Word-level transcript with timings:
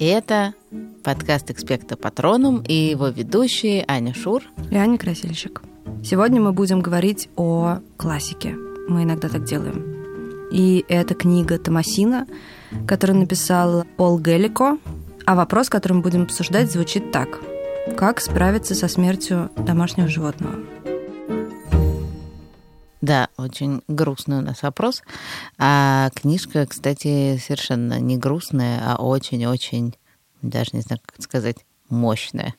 Это 0.00 0.54
подкаст 1.02 1.50
«Экспекта 1.50 1.96
Патронум» 1.96 2.62
и 2.62 2.72
его 2.72 3.08
ведущие 3.08 3.84
Аня 3.88 4.14
Шур 4.14 4.44
и 4.70 4.76
Аня 4.76 4.96
Красильщик. 4.96 5.60
Сегодня 6.04 6.40
мы 6.40 6.52
будем 6.52 6.80
говорить 6.80 7.28
о 7.34 7.80
классике. 7.96 8.54
Мы 8.88 9.02
иногда 9.02 9.28
так 9.28 9.42
делаем. 9.42 10.48
И 10.52 10.84
это 10.88 11.14
книга 11.16 11.58
Томасина, 11.58 12.28
которую 12.86 13.18
написал 13.18 13.84
Пол 13.96 14.20
Геллико. 14.20 14.78
А 15.26 15.34
вопрос, 15.34 15.68
который 15.68 15.94
мы 15.94 16.02
будем 16.02 16.22
обсуждать, 16.22 16.70
звучит 16.70 17.10
так. 17.10 17.40
Как 17.96 18.20
справиться 18.20 18.76
со 18.76 18.86
смертью 18.86 19.50
домашнего 19.56 20.06
животного? 20.06 20.54
Очень 23.38 23.82
грустный 23.86 24.38
у 24.38 24.40
нас 24.40 24.62
вопрос. 24.62 25.02
А 25.58 26.10
книжка, 26.12 26.66
кстати, 26.66 27.38
совершенно 27.38 28.00
не 28.00 28.16
грустная, 28.16 28.82
а 28.84 28.96
очень-очень, 28.96 29.94
даже 30.42 30.70
не 30.72 30.80
знаю, 30.80 31.00
как 31.06 31.22
сказать, 31.22 31.58
мощная. 31.88 32.56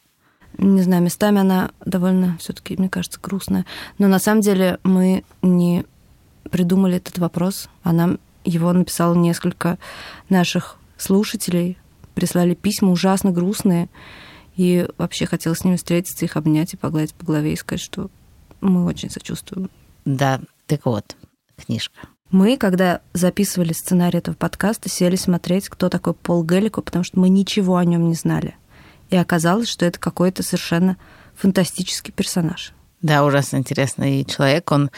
Не 0.58 0.82
знаю, 0.82 1.04
местами 1.04 1.42
она 1.42 1.72
довольно 1.86 2.38
все-таки, 2.40 2.78
мне 2.78 2.88
кажется, 2.88 3.20
грустная. 3.22 3.66
Но 3.98 4.08
на 4.08 4.20
самом 4.20 4.40
деле 4.40 4.80
мы 4.84 5.26
не 5.42 5.84
придумали 6.50 6.96
этот 6.96 7.18
вопрос, 7.18 7.68
а 7.84 7.92
нам 7.92 8.18
его 8.46 8.72
написало 8.72 9.16
несколько 9.16 9.78
наших 10.30 10.78
слушателей, 10.96 11.78
прислали 12.16 12.56
письма 12.56 12.92
ужасно 12.92 13.32
грустные, 13.32 13.90
и 14.56 14.88
вообще 14.98 15.26
хотела 15.26 15.56
с 15.56 15.66
ними 15.66 15.76
встретиться, 15.76 16.24
их 16.24 16.38
обнять 16.38 16.74
и 16.74 16.78
погладить 16.78 17.16
по 17.16 17.26
голове 17.26 17.52
и 17.52 17.58
сказать, 17.58 17.82
что 17.82 18.10
мы 18.62 18.86
очень 18.86 19.10
сочувствуем. 19.10 19.70
Да, 20.06 20.40
так 20.70 20.86
вот, 20.86 21.18
книжка. 21.58 21.98
Мы, 22.30 22.56
когда 22.58 23.02
записывали 23.14 23.74
сценарий 23.74 24.20
этого 24.20 24.36
подкаста, 24.36 24.88
сели 24.88 25.16
смотреть, 25.16 25.68
кто 25.68 25.90
такой 25.90 26.14
Пол 26.14 26.44
Геллико, 26.44 26.82
потому 26.82 27.04
что 27.04 27.20
мы 27.20 27.28
ничего 27.28 27.78
о 27.78 27.86
нем 27.86 28.08
не 28.08 28.14
знали. 28.14 28.56
И 29.10 29.16
оказалось, 29.16 29.68
что 29.68 29.88
это 29.88 30.00
какой-то 30.00 30.44
совершенно 30.44 30.98
фантастический 31.36 32.14
персонаж. 32.14 32.74
Да, 33.02 33.26
ужасно 33.26 33.58
интересный 33.58 34.24
человек. 34.26 34.72
Он 34.72 34.92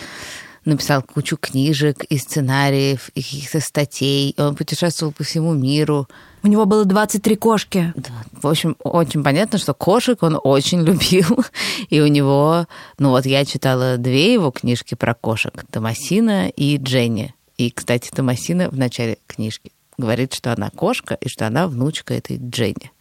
написал 0.66 1.02
кучу 1.02 1.38
книжек 1.38 2.04
и 2.06 2.18
сценариев, 2.18 3.10
и 3.10 3.22
каких-то 3.22 3.60
статей. 3.60 4.36
Он 4.38 4.56
путешествовал 4.56 5.12
по 5.12 5.24
всему 5.24 5.54
миру. 5.54 6.08
У 6.44 6.48
него 6.48 6.66
было 6.66 6.86
23 6.86 7.36
кошки. 7.36 7.94
Да. 7.96 8.12
В 8.32 8.48
общем, 8.48 8.76
очень 8.84 9.24
понятно, 9.24 9.60
что 9.60 9.74
кошек 9.74 10.22
он 10.24 10.40
очень 10.44 10.82
любил. 10.86 11.44
И 11.90 12.00
у 12.02 12.08
него, 12.08 12.68
ну 13.00 13.10
вот 13.10 13.26
я 13.26 13.46
читала 13.46 13.98
две 13.98 14.34
его 14.34 14.52
книжки 14.52 14.96
про 14.96 15.14
кошек. 15.14 15.54
Томасина 15.72 16.50
и 16.50 16.78
Дженни. 16.78 17.34
И, 17.58 17.70
кстати, 17.70 18.10
Томасина 18.10 18.70
в 18.70 18.78
начале 18.78 19.18
книжки 19.28 19.72
говорит, 19.98 20.34
что 20.34 20.52
она 20.52 20.70
кошка 20.72 21.16
и 21.16 21.30
что 21.30 21.48
она 21.48 21.68
внучка 21.68 22.14
этой 22.14 22.38
Дженни. 22.38 22.92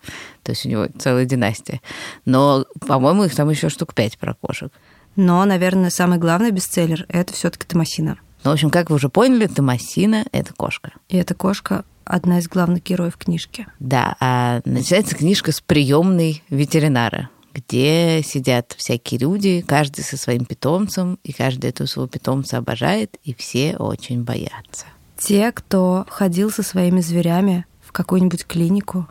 То 0.42 0.52
есть 0.52 0.67
у 0.67 0.69
него 0.69 0.86
целая 0.98 1.24
династия. 1.24 1.80
Но, 2.24 2.67
по-моему, 2.86 3.24
их 3.24 3.34
там 3.34 3.48
еще 3.50 3.69
штук 3.69 3.95
пять 3.95 4.19
про 4.19 4.34
кошек. 4.34 4.72
Но, 5.16 5.44
наверное, 5.44 5.91
самый 5.91 6.19
главный 6.19 6.50
бестселлер– 6.50 7.06
это 7.08 7.33
все 7.33 7.50
таки 7.50 7.66
Томасина. 7.66 8.19
Ну, 8.44 8.50
в 8.50 8.55
общем, 8.55 8.70
как 8.70 8.91
вы 8.91 8.97
уже 8.97 9.08
поняли, 9.08 9.47
Томасина– 9.47 10.25
это 10.33 10.55
кошка. 10.55 10.92
И 11.08 11.17
эта 11.17 11.34
кошка 11.34 11.84
одна 12.05 12.39
из 12.39 12.48
главных 12.48 12.83
героев 12.83 13.17
книжки. 13.17 13.67
Да, 13.78 14.17
а 14.20 14.61
начинается 14.64 15.14
книжка 15.14 15.52
с 15.52 15.61
приемной 15.61 16.42
ветеринара, 16.48 17.28
где 17.52 18.23
сидят 18.24 18.74
всякие 18.77 19.20
люди, 19.20 19.64
каждый 19.67 20.05
со 20.05 20.17
своим 20.17 20.45
питомцем, 20.45 21.18
и 21.23 21.33
каждый 21.33 21.70
этого 21.70 21.86
своего 21.86 22.08
питомца 22.08 22.58
обожает, 22.58 23.17
и 23.24 23.35
все 23.35 23.77
очень 23.77 24.24
боятся. 24.24 24.86
Те, 25.18 25.52
кто 25.52 26.06
ходил 26.08 26.51
со 26.51 26.62
своими 26.62 27.01
зверями 27.01 27.67
в 27.83 27.92
какую-нибудь 27.92 28.46
клинику, 28.46 29.06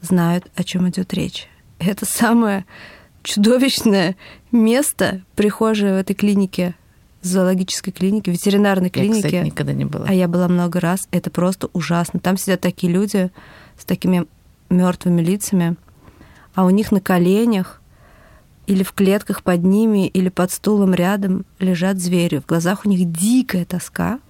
знают, 0.00 0.46
о 0.54 0.64
чем 0.64 0.88
идет 0.88 1.12
речь. 1.12 1.48
Это 1.78 2.06
самое 2.06 2.64
чудовищное 3.28 4.16
место, 4.50 5.20
прихожее 5.36 5.92
в 5.92 5.96
этой 5.96 6.14
клинике, 6.14 6.74
зоологической 7.20 7.92
клинике, 7.92 8.30
ветеринарной 8.30 8.88
клинике. 8.88 9.18
Я, 9.18 9.26
кстати, 9.26 9.46
никогда 9.46 9.72
не 9.74 9.84
была. 9.84 10.06
А 10.08 10.14
я 10.14 10.28
была 10.28 10.48
много 10.48 10.80
раз. 10.80 11.06
Это 11.10 11.30
просто 11.30 11.68
ужасно. 11.74 12.20
Там 12.20 12.38
сидят 12.38 12.60
такие 12.60 12.90
люди 12.92 13.30
с 13.78 13.84
такими 13.84 14.26
мертвыми 14.70 15.20
лицами, 15.20 15.76
а 16.54 16.64
у 16.64 16.70
них 16.70 16.90
на 16.90 17.00
коленях 17.00 17.82
или 18.66 18.82
в 18.82 18.92
клетках 18.92 19.42
под 19.42 19.62
ними, 19.62 20.06
или 20.08 20.30
под 20.30 20.50
стулом 20.50 20.94
рядом 20.94 21.44
лежат 21.58 21.98
звери. 21.98 22.38
В 22.38 22.46
глазах 22.46 22.86
у 22.86 22.88
них 22.88 23.10
дикая 23.10 23.64
тоска. 23.64 24.20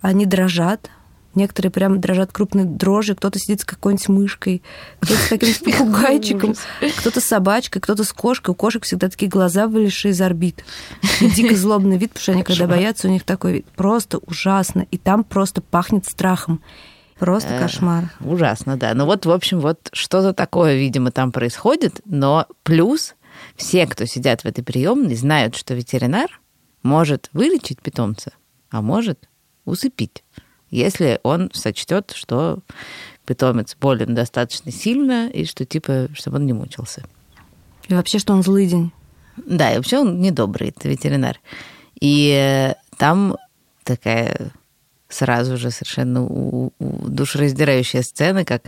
Они 0.00 0.26
дрожат, 0.26 0.90
Некоторые 1.38 1.70
прям 1.70 2.00
дрожат 2.00 2.32
крупной 2.32 2.64
дрожью, 2.64 3.14
кто-то 3.14 3.38
сидит 3.38 3.60
с 3.60 3.64
какой-нибудь 3.64 4.08
мышкой, 4.08 4.60
кто-то 4.98 5.20
с 5.20 5.28
каким-то 5.28 5.64
попугайчиком, 5.70 6.56
кто-то 6.98 7.20
с 7.20 7.24
собачкой, 7.24 7.80
кто-то 7.80 8.02
с 8.02 8.12
кошкой. 8.12 8.50
У 8.50 8.54
кошек 8.56 8.82
всегда 8.82 9.08
такие 9.08 9.30
глаза 9.30 9.68
вылезшие 9.68 10.10
из 10.10 10.20
орбит. 10.20 10.64
И 11.20 11.30
дико 11.30 11.54
злобный 11.54 11.96
вид, 11.96 12.10
потому 12.10 12.22
что 12.22 12.32
они, 12.32 12.42
когда 12.42 12.66
боятся, 12.66 13.06
у 13.06 13.10
них 13.12 13.22
такой 13.22 13.52
вид. 13.52 13.66
Просто 13.76 14.18
ужасно. 14.18 14.84
И 14.90 14.98
там 14.98 15.22
просто 15.22 15.62
пахнет 15.62 16.06
страхом. 16.06 16.60
Просто 17.20 17.54
э, 17.54 17.60
кошмар. 17.60 18.12
Ужасно, 18.18 18.76
да. 18.76 18.92
Ну 18.94 19.06
вот, 19.06 19.24
в 19.24 19.30
общем, 19.30 19.60
вот 19.60 19.90
что-то 19.92 20.32
такое, 20.32 20.74
видимо, 20.74 21.12
там 21.12 21.30
происходит, 21.30 22.00
но 22.04 22.48
плюс 22.64 23.14
все, 23.54 23.86
кто 23.86 24.06
сидят 24.06 24.42
в 24.42 24.46
этой 24.46 24.64
приемной, 24.64 25.14
знают, 25.14 25.54
что 25.54 25.74
ветеринар 25.74 26.40
может 26.82 27.30
вылечить 27.32 27.80
питомца, 27.80 28.32
а 28.70 28.82
может 28.82 29.28
усыпить 29.64 30.24
если 30.70 31.20
он 31.22 31.50
сочтет, 31.52 32.12
что 32.14 32.60
питомец 33.26 33.76
болен 33.78 34.14
достаточно 34.14 34.72
сильно 34.72 35.28
и 35.28 35.44
что 35.44 35.64
типа, 35.64 36.08
чтобы 36.14 36.36
он 36.38 36.46
не 36.46 36.52
мучился. 36.52 37.04
И 37.88 37.94
вообще, 37.94 38.18
что 38.18 38.32
он 38.32 38.42
злый 38.42 38.66
день. 38.66 38.92
Да, 39.36 39.72
и 39.72 39.76
вообще 39.76 39.98
он 39.98 40.20
недобрый, 40.20 40.70
это 40.70 40.88
ветеринар. 40.88 41.40
И 42.00 42.30
э, 42.30 42.74
там 42.96 43.36
такая 43.84 44.52
сразу 45.08 45.56
же 45.56 45.70
совершенно 45.70 46.70
душераздирающая 46.78 48.02
сцена, 48.02 48.44
как 48.44 48.64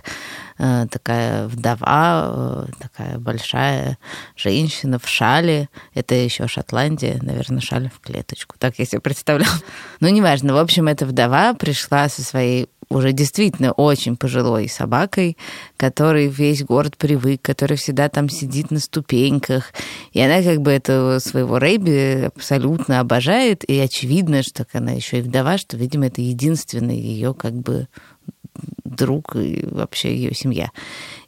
э, 0.58 0.86
такая 0.90 1.46
вдова, 1.46 2.66
э, 2.68 2.72
такая 2.80 3.18
большая 3.18 3.98
женщина 4.36 4.98
в 4.98 5.06
шале. 5.06 5.68
Это 5.94 6.14
еще 6.14 6.48
Шотландия, 6.48 7.18
наверное, 7.22 7.60
шаль 7.60 7.90
в 7.90 8.00
клеточку. 8.00 8.56
Так 8.58 8.78
я 8.78 8.84
себе 8.84 9.00
представляла. 9.00 9.52
Ну, 10.00 10.08
неважно. 10.08 10.54
В 10.54 10.58
общем, 10.58 10.88
эта 10.88 11.04
вдова 11.04 11.52
пришла 11.54 12.08
со 12.08 12.22
своей 12.22 12.68
уже 12.90 13.12
действительно 13.12 13.72
очень 13.72 14.16
пожилой 14.16 14.68
собакой, 14.68 15.36
который 15.76 16.26
весь 16.26 16.64
город 16.64 16.96
привык, 16.96 17.40
который 17.40 17.76
всегда 17.76 18.08
там 18.08 18.28
сидит 18.28 18.72
на 18.72 18.80
ступеньках. 18.80 19.72
И 20.12 20.20
она 20.20 20.42
как 20.42 20.60
бы 20.60 20.72
этого 20.72 21.20
своего 21.20 21.58
Рэйби 21.58 22.24
абсолютно 22.34 22.98
обожает. 22.98 23.62
И 23.64 23.78
очевидно, 23.78 24.42
что 24.42 24.66
она 24.72 24.90
еще 24.92 25.20
и 25.20 25.22
вдова, 25.22 25.56
что, 25.56 25.76
видимо, 25.76 26.08
это 26.08 26.20
единственный 26.20 26.98
ее 26.98 27.32
как 27.32 27.54
бы 27.54 27.86
друг 28.84 29.36
и 29.36 29.64
вообще 29.70 30.14
ее 30.14 30.34
семья. 30.34 30.70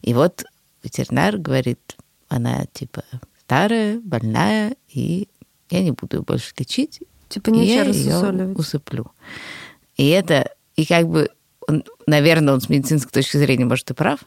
И 0.03 0.15
вот 0.15 0.45
ветеринар 0.83 1.39
говорит, 1.39 1.97
она 2.29 2.65
типа 2.73 3.05
старая, 3.39 4.01
больная, 4.01 4.75
и 4.89 5.29
я 5.71 5.83
не 5.83 5.93
буду 5.93 6.17
ее 6.17 6.23
больше 6.23 6.53
лечить. 6.59 7.01
Типа 7.29 7.51
не 7.51 7.67
я 7.67 7.85
ее 7.85 8.53
усыплю. 8.55 9.13
И 9.97 10.09
это, 10.09 10.51
и 10.75 10.85
как 10.85 11.07
бы 11.07 11.31
наверное, 12.07 12.55
он 12.55 12.61
с 12.61 12.69
медицинской 12.69 13.13
точки 13.13 13.37
зрения, 13.37 13.65
может, 13.65 13.91
и 13.91 13.95
прав, 13.95 14.21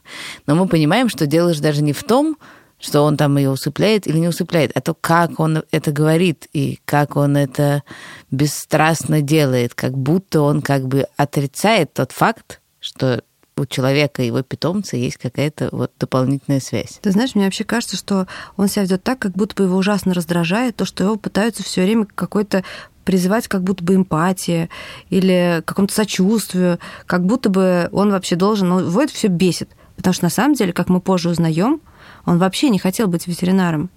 но 0.48 0.56
мы 0.56 0.68
понимаем, 0.68 1.10
что 1.10 1.28
дело 1.28 1.54
же 1.54 1.62
даже 1.62 1.82
не 1.82 1.94
в 1.94 2.04
том, 2.04 2.38
что 2.80 3.02
он 3.02 3.18
там 3.18 3.38
ее 3.38 3.50
усыпляет 3.50 4.06
или 4.08 4.18
не 4.18 4.28
усыпляет, 4.28 4.72
а 4.76 4.82
то, 4.82 4.94
как 4.94 5.40
он 5.40 5.64
это 5.72 5.92
говорит 5.92 6.48
и 6.54 6.80
как 6.86 7.16
он 7.16 7.38
это 7.38 7.84
бесстрастно 8.32 9.22
делает, 9.22 9.74
как 9.74 9.98
будто 9.98 10.42
он 10.42 10.62
как 10.62 10.88
бы 10.88 11.08
отрицает 11.16 11.94
тот 11.94 12.12
факт, 12.12 12.62
что 12.80 13.24
у 13.58 13.66
человека 13.66 14.22
и 14.22 14.28
его 14.28 14.42
питомца 14.42 14.98
есть 14.98 15.18
какая-то 15.18 15.70
вот 15.72 15.92
дополнительная 15.98 16.60
связь. 16.60 17.00
Ты 17.02 17.12
знаешь, 17.12 17.36
мне 17.36 17.46
вообще 17.46 17.64
кажется, 17.64 17.96
что 17.96 18.28
он 18.58 18.68
себя 18.68 18.84
ведет 18.84 19.04
так, 19.04 19.20
как 19.20 19.32
будто 19.32 19.56
бы 19.56 19.64
его 19.64 19.78
ужасно 19.78 20.14
раздражает 20.14 20.76
то, 20.76 20.86
что 20.86 21.06
его 21.06 21.16
пытаются 21.16 21.64
все 21.64 21.84
время 21.84 22.06
какой-то 22.06 22.64
призывать 23.06 23.48
как 23.48 23.64
будто 23.64 23.84
бы 23.84 23.96
эмпатия 23.96 24.70
или 25.10 25.64
какому-то 25.66 25.94
сочувствию, 25.94 26.80
как 27.06 27.26
будто 27.26 27.50
бы 27.50 27.88
он 27.94 28.12
вообще 28.12 28.36
должен, 28.36 28.68
ну, 28.68 28.80
его 28.80 29.02
это 29.02 29.14
все 29.14 29.30
бесит. 29.30 29.70
Потому 29.96 30.14
что 30.14 30.26
на 30.26 30.30
самом 30.30 30.56
деле, 30.56 30.74
как 30.74 30.90
мы 30.90 31.00
позже 31.00 31.30
узнаем, 31.30 31.80
он 32.26 32.38
вообще 32.38 32.70
не 32.70 32.80
хотел 32.80 33.08
быть 33.08 33.28
ветеринаром. 33.28 33.90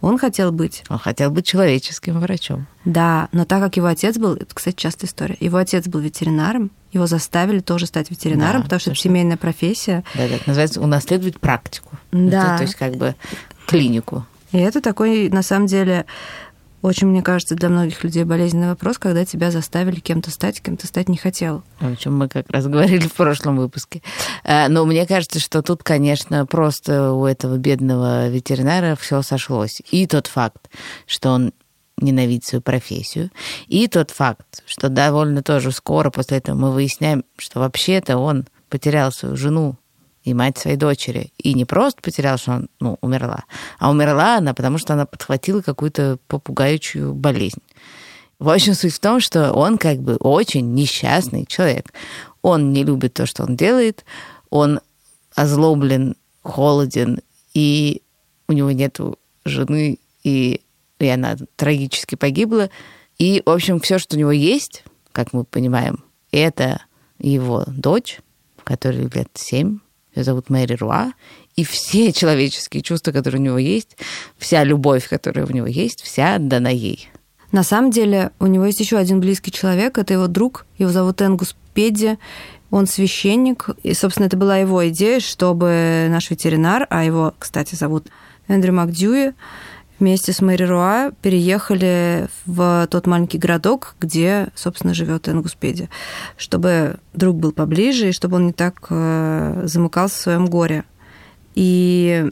Он 0.00 0.18
хотел 0.18 0.50
быть... 0.50 0.82
Он 0.88 0.98
хотел 0.98 1.30
быть 1.30 1.46
человеческим 1.46 2.20
врачом. 2.20 2.66
Да, 2.84 3.28
но 3.32 3.44
так 3.44 3.62
как 3.62 3.76
его 3.76 3.86
отец 3.86 4.16
был... 4.16 4.34
Это, 4.34 4.54
кстати, 4.54 4.76
частая 4.76 5.08
история. 5.08 5.36
Его 5.40 5.58
отец 5.58 5.86
был 5.88 6.00
ветеринаром, 6.00 6.70
его 6.90 7.06
заставили 7.06 7.60
тоже 7.60 7.86
стать 7.86 8.10
ветеринаром, 8.10 8.60
да, 8.60 8.64
потому 8.64 8.80
что 8.80 8.90
это 8.92 9.00
семейная 9.00 9.36
профессия. 9.36 10.02
Да, 10.14 10.26
да, 10.26 10.36
это 10.36 10.44
называется 10.46 10.80
унаследовать 10.80 11.38
практику. 11.38 11.98
Да. 12.12 12.44
Это, 12.44 12.56
то 12.56 12.62
есть 12.62 12.76
как 12.76 12.96
бы 12.96 13.14
клинику. 13.66 14.24
И 14.52 14.58
это 14.58 14.80
такой, 14.80 15.28
на 15.28 15.42
самом 15.42 15.66
деле, 15.66 16.06
очень, 16.82 17.08
мне 17.08 17.22
кажется, 17.22 17.54
для 17.54 17.68
многих 17.68 18.02
людей 18.04 18.24
болезненный 18.24 18.68
вопрос, 18.68 18.98
когда 18.98 19.24
тебя 19.24 19.50
заставили 19.50 20.00
кем-то 20.00 20.30
стать, 20.30 20.60
кем 20.60 20.76
то 20.76 20.86
стать 20.86 21.08
не 21.08 21.16
хотел. 21.16 21.62
О 21.80 21.94
чем 21.96 22.18
мы 22.18 22.28
как 22.28 22.50
раз 22.50 22.66
говорили 22.68 23.06
в 23.06 23.12
прошлом 23.12 23.56
выпуске. 23.56 24.02
Э, 24.44 24.68
но 24.68 24.84
мне 24.86 25.06
кажется, 25.06 25.40
что 25.40 25.62
тут, 25.62 25.82
конечно, 25.82 26.46
просто 26.46 27.12
у 27.12 27.26
этого 27.26 27.56
бедного 27.56 28.28
ветеринара 28.28 28.96
все 28.96 29.22
сошлось. 29.22 29.82
И 29.90 30.06
тот 30.06 30.26
факт, 30.26 30.70
что 31.06 31.30
он 31.30 31.52
ненавидит 31.98 32.44
свою 32.44 32.62
профессию, 32.62 33.30
и 33.66 33.86
тот 33.86 34.10
факт, 34.10 34.62
что 34.66 34.88
довольно 34.88 35.42
тоже 35.42 35.70
скоро 35.72 36.10
после 36.10 36.38
этого 36.38 36.56
мы 36.56 36.72
выясняем, 36.72 37.24
что 37.36 37.60
вообще-то 37.60 38.16
он 38.16 38.46
потерял 38.70 39.12
свою 39.12 39.36
жену 39.36 39.76
и 40.30 40.34
мать 40.34 40.58
своей 40.58 40.76
дочери. 40.76 41.32
И 41.38 41.54
не 41.54 41.64
просто 41.64 42.00
потерял, 42.02 42.38
что 42.38 42.52
она 42.52 42.66
ну, 42.80 42.98
умерла, 43.00 43.44
а 43.78 43.90
умерла 43.90 44.36
она, 44.36 44.54
потому 44.54 44.78
что 44.78 44.94
она 44.94 45.06
подхватила 45.06 45.60
какую-то 45.60 46.18
попугаючую 46.28 47.14
болезнь. 47.14 47.62
В 48.38 48.48
общем, 48.48 48.74
суть 48.74 48.94
в 48.94 49.00
том, 49.00 49.20
что 49.20 49.52
он 49.52 49.76
как 49.76 49.98
бы 49.98 50.16
очень 50.16 50.72
несчастный 50.72 51.44
человек. 51.46 51.92
Он 52.42 52.72
не 52.72 52.84
любит 52.84 53.14
то, 53.14 53.26
что 53.26 53.42
он 53.44 53.54
делает, 53.54 54.04
он 54.48 54.80
озлоблен, 55.34 56.16
холоден, 56.42 57.20
и 57.52 58.02
у 58.48 58.52
него 58.52 58.70
нет 58.70 58.98
жены, 59.44 59.98
и, 60.24 60.62
и 60.98 61.06
она 61.06 61.36
трагически 61.56 62.14
погибла. 62.14 62.70
И, 63.18 63.42
в 63.44 63.50
общем, 63.50 63.80
все, 63.80 63.98
что 63.98 64.16
у 64.16 64.18
него 64.18 64.32
есть, 64.32 64.84
как 65.12 65.32
мы 65.32 65.44
понимаем, 65.44 66.02
это 66.32 66.82
его 67.18 67.64
дочь, 67.66 68.20
которой 68.64 69.08
лет 69.08 69.28
семь, 69.34 69.80
ее 70.14 70.24
зовут 70.24 70.50
Мэри 70.50 70.74
Руа, 70.74 71.12
и 71.56 71.64
все 71.64 72.12
человеческие 72.12 72.82
чувства, 72.82 73.12
которые 73.12 73.40
у 73.40 73.44
него 73.44 73.58
есть, 73.58 73.96
вся 74.38 74.64
любовь, 74.64 75.08
которая 75.08 75.46
у 75.46 75.50
него 75.50 75.66
есть, 75.66 76.02
вся 76.02 76.36
отдана 76.36 76.68
ей. 76.68 77.10
На 77.52 77.62
самом 77.62 77.90
деле 77.90 78.30
у 78.38 78.46
него 78.46 78.66
есть 78.66 78.80
еще 78.80 78.96
один 78.96 79.20
близкий 79.20 79.50
человек, 79.50 79.98
это 79.98 80.12
его 80.12 80.28
друг, 80.28 80.66
его 80.78 80.90
зовут 80.90 81.20
Энгус 81.20 81.56
Педди, 81.74 82.18
он 82.70 82.86
священник, 82.86 83.68
и, 83.82 83.94
собственно, 83.94 84.26
это 84.26 84.36
была 84.36 84.56
его 84.58 84.88
идея, 84.88 85.18
чтобы 85.18 86.06
наш 86.08 86.30
ветеринар, 86.30 86.86
а 86.88 87.04
его, 87.04 87.34
кстати, 87.38 87.74
зовут 87.74 88.06
Эндрю 88.46 88.72
Макдьюи, 88.74 89.32
вместе 90.00 90.32
с 90.32 90.40
Мэри 90.40 90.64
Руа 90.64 91.12
переехали 91.22 92.28
в 92.46 92.88
тот 92.90 93.06
маленький 93.06 93.38
городок, 93.38 93.94
где, 94.00 94.48
собственно, 94.54 94.94
живет 94.94 95.28
Энгуспеди, 95.28 95.88
чтобы 96.36 96.96
друг 97.12 97.36
был 97.36 97.52
поближе 97.52 98.08
и 98.08 98.12
чтобы 98.12 98.36
он 98.36 98.46
не 98.46 98.52
так 98.52 98.86
э, 98.88 99.62
замыкался 99.66 100.16
в 100.16 100.20
своем 100.20 100.46
горе. 100.46 100.84
И 101.54 102.28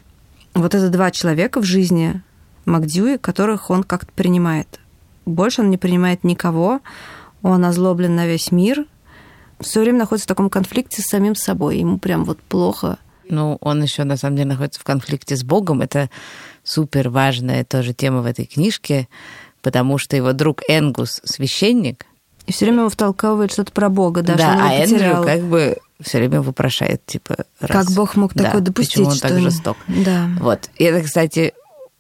вот 0.55 0.75
это 0.75 0.89
два 0.89 1.11
человека 1.11 1.61
в 1.61 1.65
жизни 1.65 2.23
Макдьюи, 2.65 3.19
которых 3.19 3.71
он 3.71 3.85
как-то 3.85 4.13
принимает. 4.13 4.81
Больше 5.27 5.63
он 5.63 5.71
не 5.71 5.77
принимает 5.77 6.25
никого, 6.25 6.81
он 7.43 7.65
озлоблен 7.65 8.17
на 8.17 8.27
весь 8.27 8.51
мир, 8.51 8.87
все 9.61 9.81
время 9.81 9.99
находится 9.99 10.27
в 10.27 10.29
таком 10.29 10.51
конфликте 10.51 11.03
с 11.03 11.07
самим 11.07 11.35
собой. 11.35 11.79
Ему 11.79 11.99
прям 11.99 12.25
вот 12.25 12.39
плохо. 12.41 12.99
Ну, 13.31 13.59
он 13.61 13.83
еще 13.83 14.05
на 14.05 14.17
самом 14.17 14.37
деле 14.37 14.49
находится 14.49 14.81
в 14.81 14.85
конфликте 14.85 15.37
с 15.37 15.45
Богом. 15.45 15.81
Это 15.81 16.11
супер 16.63 17.09
важная 17.09 17.65
тоже 17.65 17.95
тема 17.95 18.21
в 18.23 18.27
этой 18.27 18.47
книжке, 18.47 19.09
потому 19.63 19.99
что 19.99 20.17
его 20.17 20.33
друг 20.33 20.63
Энгус 20.69 21.21
священник. 21.25 22.07
И 22.47 22.53
все 22.53 22.65
время 22.65 22.81
его 22.81 22.91
втолковывает 22.91 23.53
что-то 23.53 23.73
про 23.73 23.91
Бога, 23.91 24.23
да, 24.23 24.35
да 24.35 24.69
а 24.69 24.73
Эндрю 24.73 25.23
как 25.23 25.43
бы 25.43 25.77
все 26.01 26.19
время 26.19 26.41
вопрошает, 26.41 27.05
типа, 27.05 27.45
раз, 27.61 27.87
как 27.87 27.95
Бог 27.95 28.17
мог 28.17 28.33
да, 28.35 28.45
такое 28.45 28.63
допустить? 28.63 28.95
Почему 28.95 29.09
он 29.09 29.17
что... 29.17 29.29
так 29.29 29.41
жесток? 29.41 29.77
Да. 29.89 30.31
Вот. 30.41 30.71
И 30.77 30.85
это, 30.85 31.05
кстати, 31.05 31.53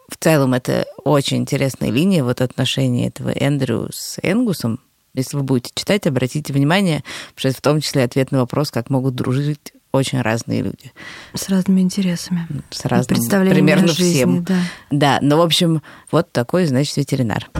в 0.08 0.16
целом 0.16 0.54
это 0.54 0.86
очень 1.04 1.38
интересная 1.38 1.90
линия, 1.90 2.24
вот 2.24 2.40
отношения 2.40 3.08
этого 3.08 3.30
Эндрю 3.30 3.90
с 3.92 4.18
Энгусом. 4.22 4.80
Если 5.14 5.36
вы 5.36 5.42
будете 5.42 5.70
читать, 5.74 6.06
обратите 6.06 6.52
внимание, 6.52 7.02
что 7.34 7.48
это 7.48 7.58
в 7.58 7.62
том 7.62 7.80
числе 7.80 8.04
ответ 8.04 8.30
на 8.30 8.40
вопрос, 8.40 8.70
как 8.70 8.90
могут 8.90 9.14
дружить 9.14 9.72
очень 9.92 10.20
разные 10.20 10.62
люди. 10.62 10.92
С 11.34 11.48
разными 11.48 11.80
интересами. 11.80 12.46
С 12.70 12.84
разным, 12.84 13.18
примерно 13.50 13.88
жизни, 13.88 14.14
всем. 14.14 14.44
Да. 14.44 14.58
да, 14.90 15.18
ну, 15.22 15.38
в 15.38 15.40
общем, 15.40 15.82
вот 16.10 16.30
такой, 16.30 16.66
значит, 16.66 16.96
ветеринар. 16.96 17.50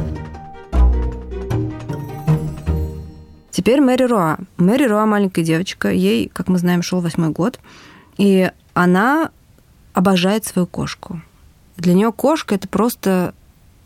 Теперь 3.51 3.81
Мэри 3.81 4.05
Руа. 4.05 4.39
Мэри 4.57 4.85
Руа 4.85 5.05
маленькая 5.07 5.43
девочка, 5.43 5.91
ей, 5.91 6.29
как 6.29 6.49
мы 6.49 6.59
знаем, 6.59 6.83
шел 6.83 7.01
восьмой 7.01 7.31
год, 7.31 7.59
и 8.17 8.51
она 8.75 9.31
обожает 9.95 10.45
свою 10.45 10.67
кошку. 10.67 11.21
Для 11.77 11.95
нее 11.95 12.13
кошка 12.13 12.55
это 12.55 12.69
просто, 12.69 13.35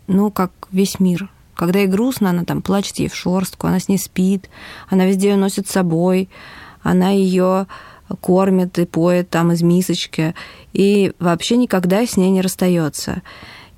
ну, 0.09 0.31
как 0.31 0.51
весь 0.73 1.01
мир. 1.01 1.31
Когда 1.63 1.79
ей 1.79 1.87
грустно, 1.87 2.31
она 2.31 2.43
там 2.43 2.61
плачет 2.61 2.99
ей 2.99 3.09
в 3.09 3.15
шорстку, 3.15 3.69
она 3.69 3.79
с 3.79 3.87
ней 3.87 3.97
спит, 3.97 4.51
она 4.91 5.07
везде 5.07 5.29
ее 5.29 5.37
носит 5.37 5.69
с 5.69 5.71
собой, 5.71 6.29
она 6.83 7.11
ее 7.11 7.69
кормит 8.21 8.81
и 8.81 8.85
поет 8.85 9.31
там 9.31 9.53
из 9.53 9.63
мисочки, 9.63 10.35
и 10.73 11.13
вообще 11.21 11.57
никогда 11.57 12.05
с 12.05 12.17
ней 12.17 12.31
не 12.31 12.41
расстается. 12.41 13.23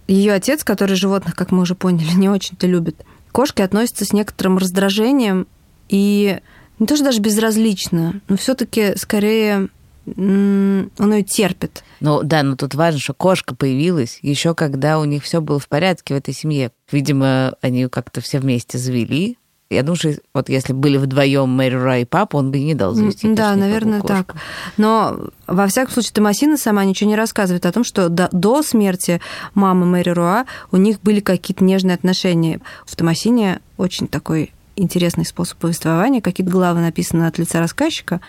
Ее 0.08 0.32
отец, 0.32 0.64
который 0.64 0.96
животных, 0.96 1.34
как 1.36 1.50
мы 1.50 1.60
уже 1.60 1.75
поняли, 1.75 2.10
не 2.16 2.31
очень-то 2.31 2.66
любит, 2.66 3.04
кошки 3.32 3.60
относятся 3.60 4.06
с 4.06 4.14
некоторым 4.14 4.56
раздражением 4.56 5.46
и 5.90 6.38
не 6.78 6.87
то, 6.87 6.96
что 6.96 7.04
даже 7.04 7.20
безразлично, 7.20 8.22
но 8.28 8.38
все-таки 8.38 8.96
скорее 8.96 9.69
он 10.06 10.90
ее 10.98 11.22
терпит. 11.22 11.84
Ну 12.00 12.22
да, 12.22 12.42
но 12.42 12.56
тут 12.56 12.74
важно, 12.74 13.00
что 13.00 13.14
кошка 13.14 13.54
появилась 13.54 14.18
еще 14.22 14.54
когда 14.54 14.98
у 14.98 15.04
них 15.04 15.24
все 15.24 15.40
было 15.40 15.58
в 15.58 15.68
порядке 15.68 16.14
в 16.14 16.16
этой 16.16 16.34
семье. 16.34 16.70
Видимо, 16.90 17.54
они 17.60 17.88
как-то 17.88 18.20
все 18.20 18.38
вместе 18.38 18.78
завели, 18.78 19.38
я 19.70 19.82
думаю, 19.82 19.96
что 19.96 20.14
вот 20.34 20.48
если 20.48 20.72
были 20.72 20.98
вдвоем 20.98 21.48
Мэри 21.48 21.74
Ра 21.74 21.98
и 21.98 22.04
папа, 22.04 22.36
он 22.36 22.50
бы 22.50 22.58
не 22.60 22.74
дал 22.74 22.94
завести. 22.94 23.32
Да, 23.34 23.56
наверное, 23.56 24.02
так. 24.02 24.34
Но 24.76 25.28
во 25.46 25.66
всяком 25.66 25.92
случае, 25.92 26.12
Томасина 26.12 26.56
сама 26.56 26.84
ничего 26.84 27.10
не 27.10 27.16
рассказывает 27.16 27.66
о 27.66 27.72
том, 27.72 27.82
что 27.82 28.08
до, 28.08 28.28
до 28.32 28.62
смерти 28.62 29.20
мамы 29.54 29.86
Мэри 29.86 30.10
Руа 30.10 30.44
у 30.70 30.76
них 30.76 31.00
были 31.00 31.20
какие-то 31.20 31.64
нежные 31.64 31.94
отношения. 31.94 32.60
В 32.86 32.94
Томасине 32.94 33.60
очень 33.76 34.06
такой 34.06 34.52
интересный 34.76 35.24
способ 35.24 35.58
повествования. 35.58 36.20
Какие-то 36.20 36.52
главы 36.52 36.80
написаны 36.80 37.26
от 37.26 37.38
лица 37.38 37.60
рассказчика, 37.60 38.20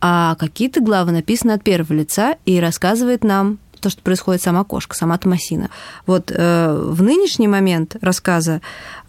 а 0.00 0.36
какие-то 0.36 0.80
главы 0.80 1.12
написаны 1.12 1.52
от 1.52 1.64
первого 1.64 1.92
лица 1.92 2.36
и 2.44 2.60
рассказывает 2.60 3.24
нам 3.24 3.58
то, 3.80 3.90
что 3.90 4.02
происходит 4.02 4.42
сама 4.42 4.64
кошка, 4.64 4.96
сама 4.96 5.18
Томасина. 5.18 5.70
Вот 6.06 6.30
э, 6.34 6.72
в 6.72 7.02
нынешний 7.02 7.48
момент 7.48 7.96
рассказа 8.00 8.60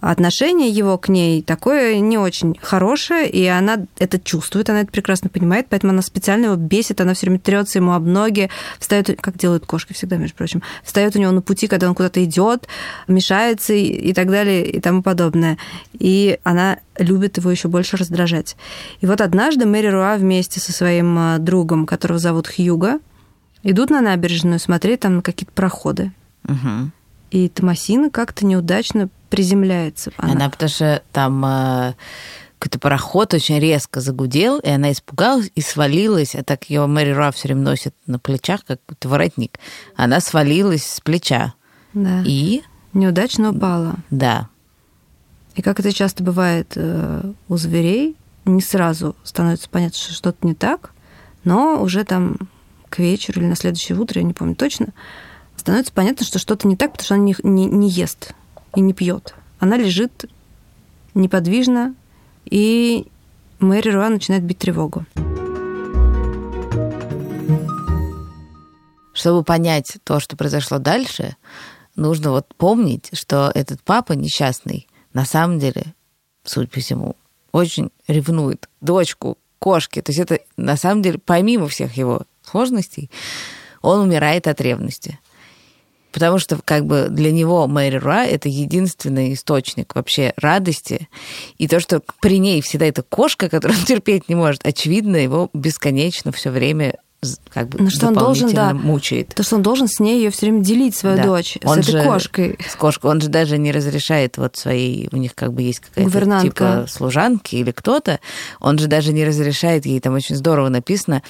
отношение 0.01 0.69
его 0.69 0.97
к 0.97 1.09
ней 1.09 1.41
такое 1.41 1.99
не 1.99 2.17
очень 2.17 2.57
хорошее, 2.61 3.29
и 3.29 3.45
она 3.45 3.85
это 3.97 4.19
чувствует, 4.19 4.69
она 4.69 4.81
это 4.81 4.91
прекрасно 4.91 5.29
понимает, 5.29 5.67
поэтому 5.69 5.91
она 5.91 6.01
специально 6.01 6.45
его 6.45 6.55
бесит, 6.55 7.01
она 7.01 7.13
все 7.13 7.25
время 7.25 7.39
трется 7.39 7.79
ему 7.79 7.93
об 7.93 8.05
ноги, 8.05 8.49
встает, 8.79 9.19
как 9.19 9.38
делают 9.38 9.65
кошки 9.65 9.93
всегда, 9.93 10.17
между 10.17 10.35
прочим, 10.35 10.63
встает 10.83 11.15
у 11.15 11.19
него 11.19 11.31
на 11.31 11.41
пути, 11.41 11.67
когда 11.67 11.89
он 11.89 11.95
куда-то 11.95 12.23
идет, 12.23 12.67
мешается 13.07 13.73
и, 13.73 13.83
и 13.83 14.13
так 14.13 14.29
далее 14.29 14.65
и 14.65 14.79
тому 14.79 15.03
подобное. 15.03 15.57
И 15.93 16.39
она 16.43 16.79
любит 16.97 17.38
его 17.38 17.51
еще 17.51 17.67
больше 17.67 17.97
раздражать. 17.97 18.55
И 19.01 19.05
вот 19.05 19.21
однажды 19.21 19.65
Мэри 19.65 19.88
Руа 19.88 20.15
вместе 20.17 20.59
со 20.59 20.71
своим 20.71 21.17
э, 21.17 21.39
другом, 21.39 21.85
которого 21.85 22.19
зовут 22.19 22.47
Хьюга, 22.47 22.99
идут 23.63 23.89
на 23.89 24.01
набережную 24.01 24.59
смотреть 24.59 25.01
там 25.01 25.17
на 25.17 25.21
какие-то 25.21 25.53
проходы. 25.53 26.11
Угу. 26.45 26.91
И 27.31 27.49
Томасина 27.49 28.09
как-то 28.09 28.45
неудачно 28.45 29.09
приземляется. 29.29 30.11
Она, 30.17 30.31
она 30.33 30.49
потому 30.49 30.69
что 30.69 31.03
там 31.11 31.45
э, 31.45 31.93
какой-то 32.57 32.79
пароход 32.79 33.33
очень 33.33 33.59
резко 33.59 34.01
загудел, 34.01 34.59
и 34.59 34.69
она 34.69 34.91
испугалась 34.91 35.51
и 35.55 35.61
свалилась. 35.61 36.35
А 36.35 36.43
так 36.43 36.69
ее 36.69 36.87
Мэри 36.87 37.11
Руа 37.11 37.31
все 37.31 37.47
время 37.47 37.61
носит 37.61 37.93
на 38.07 38.19
плечах, 38.19 38.65
как 38.65 38.79
то 38.97 39.09
воротник. 39.09 39.59
Она 39.95 40.19
свалилась 40.19 40.85
с 40.85 41.01
плеча. 41.01 41.53
Да. 41.93 42.23
И? 42.25 42.63
Неудачно 42.93 43.51
упала. 43.51 43.95
Да. 44.09 44.49
И 45.55 45.61
как 45.61 45.79
это 45.79 45.93
часто 45.93 46.23
бывает 46.23 46.73
э, 46.75 47.31
у 47.47 47.57
зверей, 47.57 48.15
не 48.45 48.61
сразу 48.61 49.15
становится 49.23 49.69
понятно, 49.69 49.97
что 49.97 50.13
что-то 50.13 50.47
не 50.47 50.55
так, 50.55 50.91
но 51.43 51.81
уже 51.81 52.03
там 52.03 52.37
к 52.89 53.00
вечеру 53.00 53.41
или 53.41 53.48
на 53.48 53.55
следующее 53.55 53.98
утро, 53.98 54.19
я 54.19 54.27
не 54.27 54.34
помню 54.34 54.55
точно, 54.55 54.88
становится 55.55 55.93
понятно, 55.93 56.25
что 56.25 56.39
что-то 56.39 56.67
не 56.67 56.75
так, 56.75 56.91
потому 56.91 57.05
что 57.05 57.15
она 57.15 57.24
не, 57.24 57.36
не, 57.43 57.65
не 57.65 57.89
ест 57.89 58.34
и 58.75 58.81
не 58.81 58.93
пьет. 58.93 59.36
Она 59.60 59.77
лежит 59.77 60.25
неподвижно, 61.13 61.96
и 62.46 63.08
Мэри 63.60 63.89
Руа 63.89 64.10
начинает 64.10 64.43
бить 64.43 64.60
тревогу. 64.60 65.05
Чтобы 69.13 69.43
понять 69.43 69.98
то, 70.05 70.19
что 70.19 70.38
произошло 70.38 70.79
дальше, 70.79 71.36
нужно 71.96 72.31
вот 72.31 72.53
помнить, 72.55 73.10
что 73.13 73.51
этот 73.53 73.81
папа 73.81 74.13
несчастный 74.13 74.88
на 75.13 75.25
самом 75.25 75.60
деле, 75.60 75.93
судя 76.43 76.67
по 76.67 76.79
всему, 76.79 77.15
очень 77.51 77.91
ревнует 78.08 78.69
дочку 78.79 79.38
кошки. 79.58 80.01
То 80.01 80.12
есть 80.12 80.19
это 80.19 80.39
на 80.55 80.77
самом 80.77 81.01
деле, 81.01 81.19
помимо 81.19 81.67
всех 81.67 81.98
его 81.98 82.22
сложностей, 82.50 83.10
он 83.82 84.01
умирает 84.01 84.48
от 84.48 84.60
ревности. 84.62 85.20
Потому 86.12 86.39
что 86.39 86.60
как 86.63 86.86
бы 86.86 87.08
для 87.10 87.32
него 87.32 87.68
Мэри 87.68 87.98
Руа 87.98 88.25
это 88.25 88.50
единственный 88.50 89.34
источник 89.34 89.94
вообще 89.94 90.34
радости. 90.38 91.08
И 91.58 91.68
то, 91.68 91.79
что 91.79 92.01
при 92.20 92.39
ней 92.39 92.62
всегда 92.62 92.88
эта 92.88 93.03
кошка, 93.03 93.48
которую 93.48 93.79
он 93.79 93.86
терпеть 93.86 94.27
не 94.27 94.36
может, 94.36 94.65
очевидно, 94.65 95.18
его 95.18 95.50
бесконечно 95.53 96.32
все 96.32 96.50
время 96.50 96.98
как 97.53 97.67
бы 97.67 97.79
ну, 97.79 97.89
что 97.89 98.07
он 98.07 98.13
должен, 98.13 98.53
да, 98.53 98.73
мучает. 98.73 99.33
То, 99.35 99.43
что 99.43 99.57
он 99.57 99.61
должен 99.61 99.88
с 99.88 99.99
ней 99.99 100.19
ее 100.19 100.29
все 100.29 100.45
время 100.45 100.63
делить, 100.63 100.95
свою 100.95 101.17
да. 101.17 101.23
дочь, 101.23 101.57
он 101.63 101.83
с 101.83 101.89
этой 101.89 101.91
же, 101.91 102.03
кошкой. 102.03 102.57
С 102.65 102.75
кошкой. 102.75 103.11
Он 103.11 103.21
же 103.21 103.27
даже 103.27 103.57
не 103.57 103.71
разрешает 103.71 104.38
вот 104.38 104.55
своей, 104.55 105.09
у 105.11 105.17
них 105.17 105.35
как 105.35 105.53
бы 105.53 105.61
есть 105.61 105.81
какая-то 105.81 106.41
типа 106.41 106.85
служанки 106.89 107.55
или 107.55 107.71
кто-то, 107.71 108.19
он 108.59 108.77
же 108.77 108.88
даже 108.88 109.11
не 109.11 109.25
разрешает, 109.25 109.85
ей 109.85 109.99
там 109.99 110.13
очень 110.13 110.35
здорово 110.35 110.69
написано, 110.69 111.21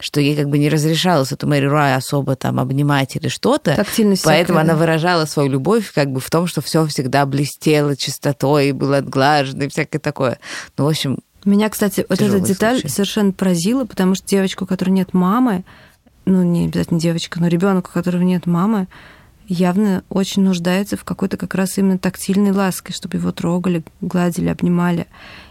что 0.00 0.20
ей 0.20 0.36
как 0.36 0.48
бы 0.48 0.58
не 0.58 0.68
разрешалось 0.68 1.32
эту 1.32 1.46
Мэри 1.46 1.66
Руай 1.66 1.94
особо 1.94 2.36
там 2.36 2.58
обнимать 2.58 3.16
или 3.16 3.28
что-то. 3.28 3.84
Поэтому 4.24 4.58
она 4.58 4.74
выражала 4.74 5.24
свою 5.24 5.50
любовь 5.50 5.92
как 5.92 6.10
бы 6.10 6.20
в 6.20 6.30
том, 6.30 6.46
что 6.46 6.60
все 6.60 6.86
всегда 6.86 7.26
блестело 7.26 7.96
чистотой, 7.96 8.72
было 8.72 8.98
отглажено 8.98 9.64
и 9.64 9.68
всякое 9.68 9.98
такое. 9.98 10.38
Ну, 10.76 10.84
в 10.84 10.88
общем, 10.88 11.18
меня, 11.44 11.68
кстати, 11.68 12.06
вот 12.08 12.20
эта 12.20 12.40
деталь 12.40 12.80
случай. 12.80 12.88
совершенно 12.88 13.32
поразила, 13.32 13.84
потому 13.84 14.14
что 14.14 14.26
девочку, 14.26 14.64
у 14.64 14.66
которой 14.66 14.90
нет 14.90 15.14
мамы, 15.14 15.64
ну, 16.24 16.42
не 16.42 16.66
обязательно 16.66 17.00
девочка, 17.00 17.40
но 17.40 17.48
ребенок, 17.48 17.88
у 17.88 17.92
которого 17.92 18.22
нет 18.22 18.46
мамы, 18.46 18.88
явно 19.46 20.04
очень 20.08 20.42
нуждается 20.42 20.96
в 20.96 21.04
какой-то 21.04 21.36
как 21.36 21.54
раз 21.54 21.76
именно 21.78 21.98
тактильной 21.98 22.52
ласке, 22.52 22.92
чтобы 22.92 23.18
его 23.18 23.32
трогали, 23.32 23.84
гладили, 24.00 24.48
обнимали. 24.48 25.06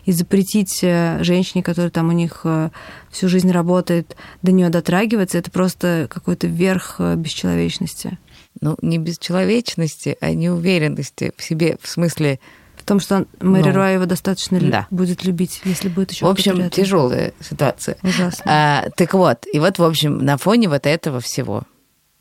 И 0.05 0.11
запретить 0.11 0.79
э, 0.81 1.19
женщине, 1.21 1.63
которая 1.63 1.91
там 1.91 2.09
у 2.09 2.11
них 2.11 2.41
э, 2.43 2.69
всю 3.11 3.29
жизнь 3.29 3.51
работает, 3.51 4.15
до 4.41 4.51
нее 4.51 4.69
дотрагиваться, 4.69 5.37
это 5.37 5.51
просто 5.51 6.07
какой-то 6.09 6.47
верх 6.47 6.95
э, 6.99 7.15
бесчеловечности. 7.15 8.17
Ну, 8.61 8.77
не 8.81 8.97
бесчеловечности, 8.97 10.17
а 10.21 10.31
неуверенности 10.31 11.33
в 11.37 11.43
себе, 11.43 11.77
в 11.81 11.87
смысле 11.87 12.39
в 12.83 12.85
том, 12.85 12.99
что 12.99 13.25
Мэри 13.39 13.69
ну, 13.69 13.75
Руа 13.75 13.91
его 13.91 14.05
достаточно 14.05 14.59
да. 14.59 14.87
будет 14.91 15.23
любить, 15.23 15.61
если 15.63 15.87
будет 15.87 16.11
еще. 16.11 16.25
В 16.25 16.29
общем, 16.29 16.69
тяжелая 16.69 17.31
ситуация. 17.39 17.95
Ужасно. 18.03 18.43
А, 18.45 18.89
так 18.97 19.13
вот, 19.13 19.45
и 19.51 19.59
вот, 19.59 19.79
в 19.79 19.83
общем, 19.83 20.17
на 20.17 20.37
фоне 20.37 20.67
вот 20.67 20.85
этого 20.85 21.21
всего 21.21 21.63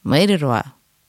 Мэри 0.04 0.36
Руа. 0.36 0.62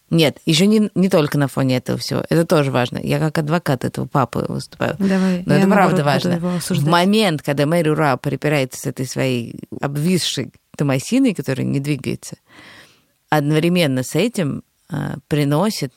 Нет, 0.10 0.39
еще 0.48 0.65
не, 0.65 0.89
не 0.95 1.07
только 1.07 1.38
на 1.38 1.48
фоне 1.48 1.77
этого 1.77 2.00
всего. 2.00 2.24
Это 2.29 2.48
тоже 2.48 2.72
важно. 2.72 3.00
Я 3.01 3.19
как 3.19 3.38
адвокат 3.38 3.86
этого 3.86 4.05
папы 4.05 4.45
выступаю. 4.48 4.95
Давай. 4.98 5.43
Но 5.45 5.53
это 5.53 5.67
правда 5.67 6.03
важно. 6.03 6.39
В 6.39 6.88
момент, 6.88 7.43
когда 7.43 7.67
Мэри 7.67 7.89
Руа 7.89 8.17
припирается 8.17 8.81
с 8.81 8.86
этой 8.86 9.05
своей 9.05 9.60
обвисшей 9.79 10.51
Томасиной, 10.75 11.36
которая 11.36 11.65
не 11.65 11.79
двигается, 11.79 12.38
одновременно 13.29 14.01
с 14.01 14.15
этим 14.15 14.63
э, 14.91 15.15
приносит 15.27 15.93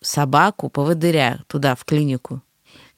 собаку 0.00 0.70
поводыря 0.70 1.42
туда, 1.46 1.74
в 1.74 1.84
клинику 1.84 2.42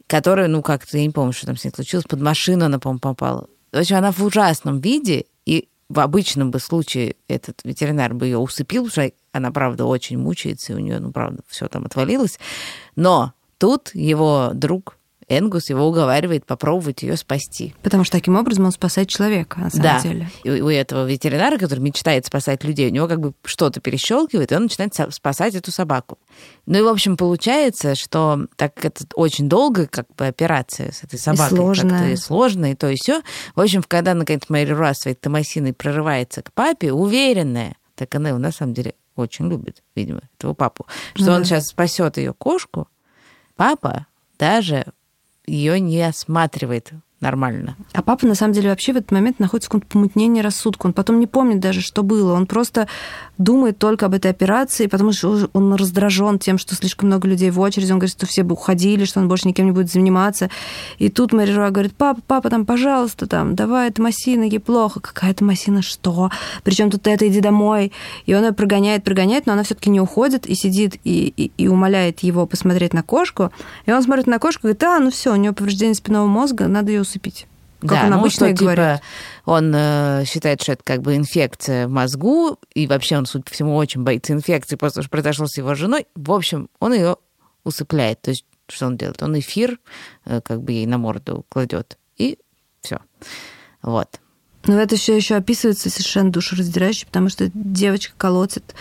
которая, 0.09 0.49
ну, 0.49 0.63
как-то, 0.63 0.99
я 0.99 1.05
не 1.05 1.11
помню, 1.11 1.33
что 1.33 1.47
там 1.47 1.57
с 1.57 1.65
ней 1.65 1.71
случилось, 1.71 2.07
под 2.07 2.21
машину 2.21 2.65
она, 2.65 2.81
по-моему, 2.81 2.99
попала. 2.99 3.47
В 3.71 3.77
общем, 3.77 3.97
она 3.97 4.11
в 4.11 4.21
ужасном 4.25 4.81
виде, 4.81 5.27
и 5.47 5.69
в 5.89 6.01
обычном 6.01 6.51
бы 6.51 6.59
случае 6.59 7.15
этот 7.29 7.61
ветеринар 7.63 8.15
бы 8.15 8.27
ее 8.27 8.39
усыпил, 8.39 8.87
потому 8.87 9.09
что 9.09 9.17
она, 9.33 9.51
правда, 9.53 9.85
очень 9.85 10.19
мучается, 10.19 10.73
и 10.73 10.77
у 10.77 10.79
нее, 10.79 10.99
ну, 10.99 11.13
правда, 11.13 11.43
все 11.47 11.69
там 11.69 11.85
отвалилось. 11.85 12.41
Но 12.97 13.35
тут 13.59 13.91
его 13.95 14.51
друг 14.55 14.98
Энгус 15.29 15.69
его 15.69 15.87
уговаривает 15.87 16.47
попробовать 16.47 17.03
ее 17.03 17.17
спасти. 17.17 17.75
Потому 17.83 18.05
что 18.05 18.17
таким 18.17 18.37
образом 18.37 18.65
он 18.65 18.73
спасает 18.73 19.09
человека, 19.09 19.61
на 19.61 19.71
самом 19.71 19.83
да. 19.83 20.01
деле. 20.01 20.31
И 20.43 20.51
у 20.51 20.69
этого 20.69 21.07
ветеринара, 21.07 21.59
который 21.59 21.81
мечтает 21.81 22.27
спасать 22.27 22.65
людей, 22.65 22.89
у 22.89 22.93
него 22.93 23.09
как 23.09 23.21
бы 23.21 23.35
что-то 23.45 23.81
перещелкивает, 23.81 24.53
и 24.53 24.55
он 24.55 24.65
начинает 24.65 24.95
спасать 25.11 25.55
эту 25.55 25.71
собаку. 25.71 26.19
Ну 26.65 26.79
и, 26.79 26.83
в 26.83 26.89
общем, 26.89 27.17
получается, 27.17 27.95
что 27.95 28.47
так 28.57 28.75
как 28.75 28.87
это 28.87 29.05
очень 29.15 29.49
долго, 29.49 29.87
как 29.87 30.07
бы 30.17 30.27
операция 30.27 30.93
с 30.93 31.05
этой 31.05 31.19
собакой, 31.19 31.55
и 31.55 31.57
сложная. 31.57 32.13
и 32.13 32.17
сложная, 32.17 32.73
и 32.73 32.75
то 32.75 32.89
и 32.89 32.97
все. 32.97 33.23
В 33.55 33.61
общем, 33.61 33.83
когда 33.87 34.15
наконец 34.15 34.45
Мэри 34.49 34.73
Руа 34.73 34.95
своей 34.95 35.17
Томасиной 35.17 35.75
прорывается 35.75 36.43
к 36.43 36.53
папе, 36.53 36.93
уверенная, 36.93 37.77
так 37.95 38.15
она 38.15 38.31
его 38.31 38.39
на 38.39 38.53
самом 38.53 38.73
деле 38.73 38.95
очень 39.15 39.49
любит, 39.49 39.83
видимо, 39.95 40.23
этого 40.39 40.55
папу, 40.55 40.87
что 41.15 41.27
ну, 41.27 41.33
он 41.33 41.39
да. 41.41 41.45
сейчас 41.45 41.67
спасет 41.67 42.17
ее 42.17 42.33
кошку, 42.33 42.89
папа 43.57 44.07
даже 44.39 44.87
ее 45.49 45.81
не 45.81 46.03
осматривает 46.03 46.93
нормально. 47.21 47.77
А 47.93 48.03
папа, 48.03 48.27
на 48.27 48.35
самом 48.35 48.53
деле, 48.53 48.71
вообще 48.71 48.93
в 48.93 48.97
этот 48.97 49.11
момент 49.11 49.41
находится 49.41 49.67
в 49.69 49.73
каком-то 49.73 49.89
помутнении 49.89 50.41
рассудка. 50.41 50.87
Он 50.87 50.93
потом 50.93 51.19
не 51.19 51.27
помнит 51.27 51.59
даже, 51.59 51.81
что 51.81 52.03
было. 52.03 52.33
Он 52.33 52.47
просто 52.47 52.87
думает 53.39 53.79
только 53.79 54.07
об 54.07 54.15
этой 54.15 54.31
операции, 54.31 54.87
потому 54.87 55.13
что 55.13 55.49
он 55.53 55.75
раздражен 55.75 56.39
тем, 56.39 56.59
что 56.59 56.77
слишком 56.77 57.09
много 57.09 57.27
людей 57.27 57.51
в 57.51 57.59
очереди. 57.59 57.91
Он 57.91 57.99
говорит, 57.99 58.17
что 58.17 58.27
все 58.27 58.45
бы 58.45 58.53
уходили, 58.53 59.05
что 59.05 59.19
он 59.19 59.29
больше 59.29 59.49
никем 59.49 59.67
не 59.67 59.73
будет 59.73 59.91
заниматься. 59.91 60.49
И 60.99 61.09
тут 61.09 61.33
Мэри 61.33 61.53
Жуа 61.53 61.71
говорит, 61.71 61.95
папа, 61.97 62.21
папа, 62.25 62.51
там, 62.51 62.65
пожалуйста, 62.65 63.27
там, 63.27 63.57
давай, 63.57 63.89
это 63.89 64.01
Массина, 64.01 64.45
ей 64.45 64.61
плохо. 64.61 65.01
Какая 65.01 65.33
это 65.33 65.45
Массина, 65.45 65.83
что? 65.83 66.31
Причем 66.63 66.91
тут 66.91 67.07
это, 67.09 67.27
иди 67.27 67.41
домой. 67.41 67.93
И 68.27 68.35
он 68.35 68.45
ее 68.45 68.53
прогоняет, 68.53 69.03
прогоняет, 69.03 69.47
но 69.47 69.55
она 69.55 69.65
все 69.65 69.75
таки 69.75 69.91
не 69.91 70.01
уходит 70.01 70.47
и 70.47 70.55
сидит 70.55 70.97
и, 71.03 71.33
и, 71.37 71.51
и 71.57 71.67
умоляет 71.67 72.21
его 72.21 72.47
посмотреть 72.47 72.95
на 72.95 73.03
кошку. 73.03 73.51
И 73.87 73.93
он 73.93 74.03
смотрит 74.03 74.29
на 74.29 74.39
кошку 74.39 74.61
и 74.61 74.73
говорит, 74.73 74.83
а, 74.85 74.99
ну 75.01 75.11
все, 75.11 75.33
у 75.33 75.37
нее 75.37 75.53
повреждение 75.53 75.95
спинного 75.95 76.27
мозга, 76.27 76.69
надо 76.69 76.93
ее 76.93 77.05
усыпить. 77.09 77.47
Как 77.81 77.91
да, 77.91 78.05
он 78.05 78.11
ну, 78.11 78.19
обычно 78.19 78.47
что, 78.47 78.47
и 78.47 78.53
говорит. 78.53 78.97
Типа, 78.97 79.01
он 79.45 79.73
э, 79.75 80.25
считает, 80.27 80.61
что 80.63 80.73
это 80.73 80.83
как 80.83 81.03
бы 81.03 81.15
инфекция 81.15 81.87
в 81.87 81.91
мозгу, 81.91 82.59
и 82.75 82.87
вообще 82.89 83.17
он, 83.17 83.27
судя 83.27 83.45
по 83.45 83.53
всему, 83.53 83.77
очень 83.77 84.03
боится 84.03 84.33
инфекции, 84.33 84.77
просто 84.77 85.03
что 85.03 85.11
произошло 85.11 85.47
с 85.47 85.57
его 85.57 85.75
женой. 85.75 86.07
В 86.17 86.33
общем, 86.33 86.69
он 86.81 86.93
ее 86.93 87.17
усыпляет. 87.63 88.21
То 88.21 88.31
есть, 88.31 88.45
что 88.69 88.87
он 88.87 88.97
делает? 88.97 89.23
Он 89.23 89.39
эфир 89.39 89.79
э, 90.25 90.41
как 90.41 90.63
бы 90.63 90.73
ей 90.73 90.87
на 90.87 90.99
морду 90.99 91.47
кладет, 91.49 91.99
и 92.17 92.39
все. 92.83 92.99
Вот. 93.83 94.21
Но 94.67 94.81
это 94.81 94.97
все 94.97 95.17
еще 95.17 95.37
описывается 95.37 95.89
совершенно 95.89 96.33
душераздирающе, 96.33 97.07
потому 97.07 97.29
что 97.29 97.49
девочка 97.55 98.13
колотит 98.17 98.75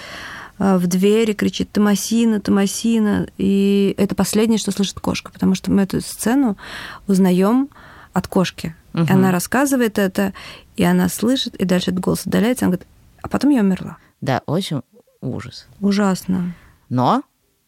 э, 0.58 0.78
в 0.78 0.88
двери, 0.88 1.34
кричит 1.34 1.72
«Томасина, 1.72 2.42
Томасина!» 2.42 3.30
И 3.38 3.94
это 4.00 4.16
последнее, 4.16 4.58
что 4.58 4.72
слышит 4.72 5.00
кошка, 5.00 5.32
потому 5.32 5.54
что 5.54 5.72
мы 5.72 5.84
эту 5.84 6.02
сцену 6.02 6.58
узнаем 7.06 7.70
от 8.18 8.28
кошки. 8.28 8.76
Угу. 8.96 9.04
И 9.04 9.12
она 9.12 9.32
рассказывает 9.32 10.00
это, 10.00 10.34
и 10.76 10.84
она 10.84 11.08
слышит, 11.08 11.56
и 11.56 11.66
дальше 11.66 11.92
этот 11.92 12.02
голос 12.02 12.26
отдаляется, 12.26 12.66
она 12.66 12.72
говорит, 12.72 12.88
а 13.22 13.28
потом 13.28 13.52
я 13.52 13.62
умерла. 13.62 13.98
Да, 14.22 14.42
очень 14.48 14.82
ужас. 15.22 15.68
Ужасно. 15.82 16.56
Но 16.90 17.22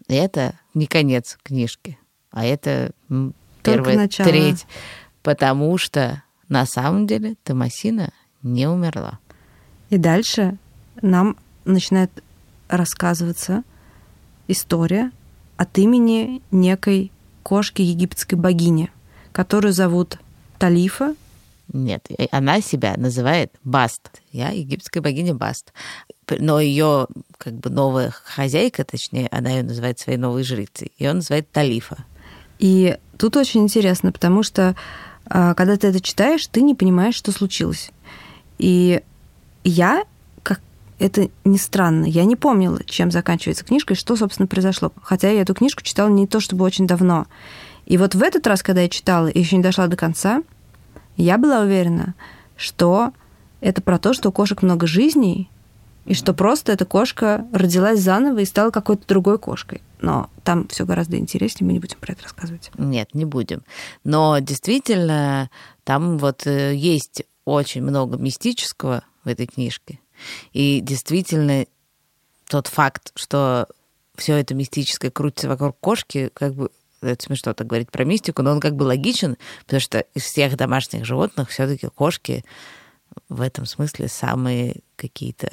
это 0.08 0.56
не 0.74 0.88
конец 0.88 1.38
книжки, 1.44 2.00
а 2.32 2.46
это 2.46 2.94
первая 3.62 3.96
начало. 3.96 4.28
треть, 4.28 4.66
потому 5.22 5.78
что 5.78 6.24
на 6.48 6.66
самом 6.66 7.06
деле 7.06 7.36
Томасина 7.44 8.12
не 8.42 8.68
умерла. 8.68 9.20
И 9.92 9.98
дальше 10.00 10.58
нам 11.00 11.38
начинает 11.64 12.24
рассказываться 12.70 13.64
история 14.48 15.12
от 15.58 15.78
имени 15.78 16.42
некой 16.50 17.12
кошки 17.44 17.84
египетской 17.84 18.34
богини, 18.34 18.90
которую 19.32 19.74
зовут 19.74 20.18
Талифа? 20.60 21.16
Нет, 21.72 22.08
она 22.32 22.62
себя 22.62 22.96
называет 22.98 23.52
Баст. 23.64 24.10
Я 24.32 24.50
египетская 24.50 25.02
богиня 25.02 25.36
Баст. 25.36 25.72
Но 26.28 26.60
ее 26.60 27.08
как 27.38 27.54
бы 27.54 27.70
новая 27.70 28.12
хозяйка, 28.12 28.84
точнее, 28.84 29.28
она 29.32 29.52
ее 29.52 29.64
называет 29.64 30.00
своей 30.00 30.18
новой 30.18 30.44
жрицей. 30.44 30.92
Ее 30.98 31.14
называет 31.14 31.52
Талифа. 31.52 31.98
И 32.58 32.98
тут 33.18 33.38
очень 33.38 33.62
интересно, 33.62 34.12
потому 34.12 34.44
что 34.44 34.76
а, 35.26 35.54
когда 35.54 35.78
ты 35.78 35.88
это 35.88 36.02
читаешь, 36.02 36.46
ты 36.48 36.62
не 36.62 36.76
понимаешь, 36.76 37.16
что 37.16 37.32
случилось. 37.32 37.92
И 38.58 39.02
я, 39.64 40.04
как 40.44 40.60
это 40.98 41.30
не 41.46 41.58
странно, 41.58 42.06
я 42.06 42.26
не 42.26 42.36
помнила, 42.36 42.84
чем 42.84 43.12
заканчивается 43.12 43.64
книжка 43.64 43.94
и 43.94 43.98
что, 43.98 44.16
собственно, 44.16 44.48
произошло. 44.48 44.92
Хотя 45.02 45.30
я 45.30 45.42
эту 45.42 45.54
книжку 45.54 45.84
читала 45.84 46.10
не 46.10 46.28
то 46.28 46.40
чтобы 46.40 46.66
очень 46.66 46.88
давно. 46.88 47.28
И 47.90 47.98
вот 47.98 48.16
в 48.16 48.24
этот 48.24 48.48
раз, 48.48 48.64
когда 48.64 48.82
я 48.82 48.90
читала 48.90 49.28
и 49.28 49.40
еще 49.40 49.58
не 49.58 49.64
дошла 49.64 49.88
до 49.88 49.98
конца, 49.98 50.44
я 51.18 51.38
была 51.38 51.62
уверена, 51.62 52.14
что 52.56 53.12
это 53.60 53.82
про 53.82 54.00
то, 54.00 54.14
что 54.14 54.30
у 54.30 54.32
кошек 54.32 54.62
много 54.62 54.88
жизней, 54.88 55.50
и 56.06 56.14
что 56.14 56.34
просто 56.34 56.72
эта 56.72 56.86
кошка 56.86 57.46
родилась 57.52 58.00
заново 58.00 58.40
и 58.40 58.46
стала 58.46 58.72
какой-то 58.72 59.06
другой 59.08 59.38
кошкой. 59.38 59.82
Но 60.02 60.30
там 60.44 60.68
все 60.68 60.86
гораздо 60.86 61.18
интереснее, 61.18 61.68
мы 61.68 61.74
не 61.74 61.80
будем 61.80 61.98
про 62.00 62.14
это 62.14 62.24
рассказывать. 62.24 62.72
Нет, 62.78 63.14
не 63.14 63.26
будем. 63.26 63.64
Но 64.04 64.40
действительно, 64.40 65.50
там 65.84 66.18
вот 66.18 66.48
э, 66.48 66.76
есть 66.76 67.24
очень 67.44 67.82
много 67.82 68.18
мистического 68.18 69.04
в 69.24 69.28
этой 69.28 69.48
книжке. 69.48 70.00
И 70.54 70.80
действительно, 70.82 71.66
тот 72.48 72.68
факт, 72.68 73.12
что 73.16 73.68
все 74.16 74.36
это 74.38 74.54
мистическое 74.54 75.12
крутится 75.12 75.50
вокруг 75.50 75.78
кошки, 75.80 76.30
как 76.34 76.54
бы 76.54 76.70
это 77.02 77.24
смешно 77.24 77.54
так 77.54 77.68
говорить 77.68 77.92
про 77.92 78.04
мистику, 78.04 78.42
но 78.42 78.52
он 78.52 78.60
как 78.60 78.76
бы 78.76 78.84
логичен, 78.84 79.38
потому 79.66 79.80
что 79.80 80.00
из 80.14 80.24
всех 80.24 80.56
домашних 80.58 81.06
животных 81.06 81.50
все-таки 81.50 81.88
кошки 81.88 82.44
в 83.28 83.42
этом 83.42 83.66
смысле 83.66 84.08
самые 84.08 84.82
какие-то 84.96 85.50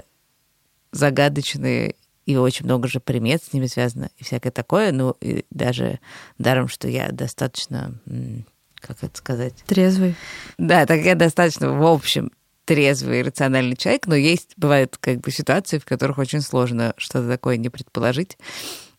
загадочные 0.92 1.94
и 2.26 2.36
очень 2.36 2.64
много 2.64 2.88
же 2.88 2.98
примет 3.00 3.42
с 3.42 3.52
ними 3.52 3.66
связано, 3.66 4.10
и 4.18 4.24
всякое 4.24 4.50
такое. 4.50 4.92
Ну, 4.92 5.16
и 5.20 5.44
даже 5.50 6.00
даром, 6.38 6.68
что 6.68 6.88
я 6.88 7.12
достаточно, 7.12 7.94
как 8.80 9.02
это 9.02 9.16
сказать? 9.16 9.54
Трезвый. 9.66 10.16
Да, 10.58 10.86
так 10.86 11.02
я 11.02 11.14
достаточно, 11.14 11.72
в 11.72 11.86
общем, 11.86 12.32
трезвый, 12.64 13.22
рациональный 13.22 13.76
человек, 13.76 14.08
но 14.08 14.16
есть, 14.16 14.54
бывают 14.56 14.96
как 14.98 15.20
бы 15.20 15.30
ситуации, 15.30 15.78
в 15.78 15.84
которых 15.84 16.18
очень 16.18 16.40
сложно 16.40 16.94
что-то 16.96 17.28
такое 17.28 17.56
не 17.56 17.68
предположить. 17.68 18.36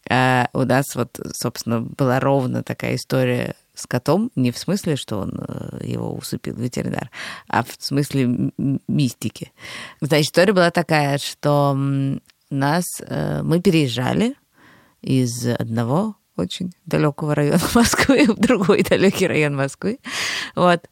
А 0.10 0.50
у 0.54 0.64
нас 0.64 0.86
вот, 0.96 1.20
собственно, 1.34 1.82
была 1.82 2.20
ровно 2.20 2.64
такая 2.64 2.96
история 2.96 3.56
с 3.74 3.86
котом, 3.86 4.32
не 4.36 4.52
в 4.52 4.58
смысле, 4.58 4.96
что 4.96 5.20
он 5.20 5.40
э, 5.40 5.86
его 5.86 6.14
усыпил 6.14 6.56
ветеринар, 6.56 7.12
а 7.48 7.64
в 7.64 7.76
смысле 7.78 8.52
мистики. 8.88 9.52
Значит, 10.02 10.28
история 10.28 10.54
была 10.54 10.72
такая, 10.72 11.18
что 11.20 11.78
нас, 12.50 12.86
э, 13.02 13.42
мы 13.44 13.62
переезжали 13.62 14.36
из 15.02 15.46
одного 15.46 16.16
очень 16.38 16.74
далекого 16.86 17.36
района 17.36 17.62
Москвы 17.76 18.26
в 18.28 18.40
другой 18.40 18.84
далекий 18.84 19.28
район 19.28 19.56
Москвы. 19.56 20.00
Вот. 20.56 20.88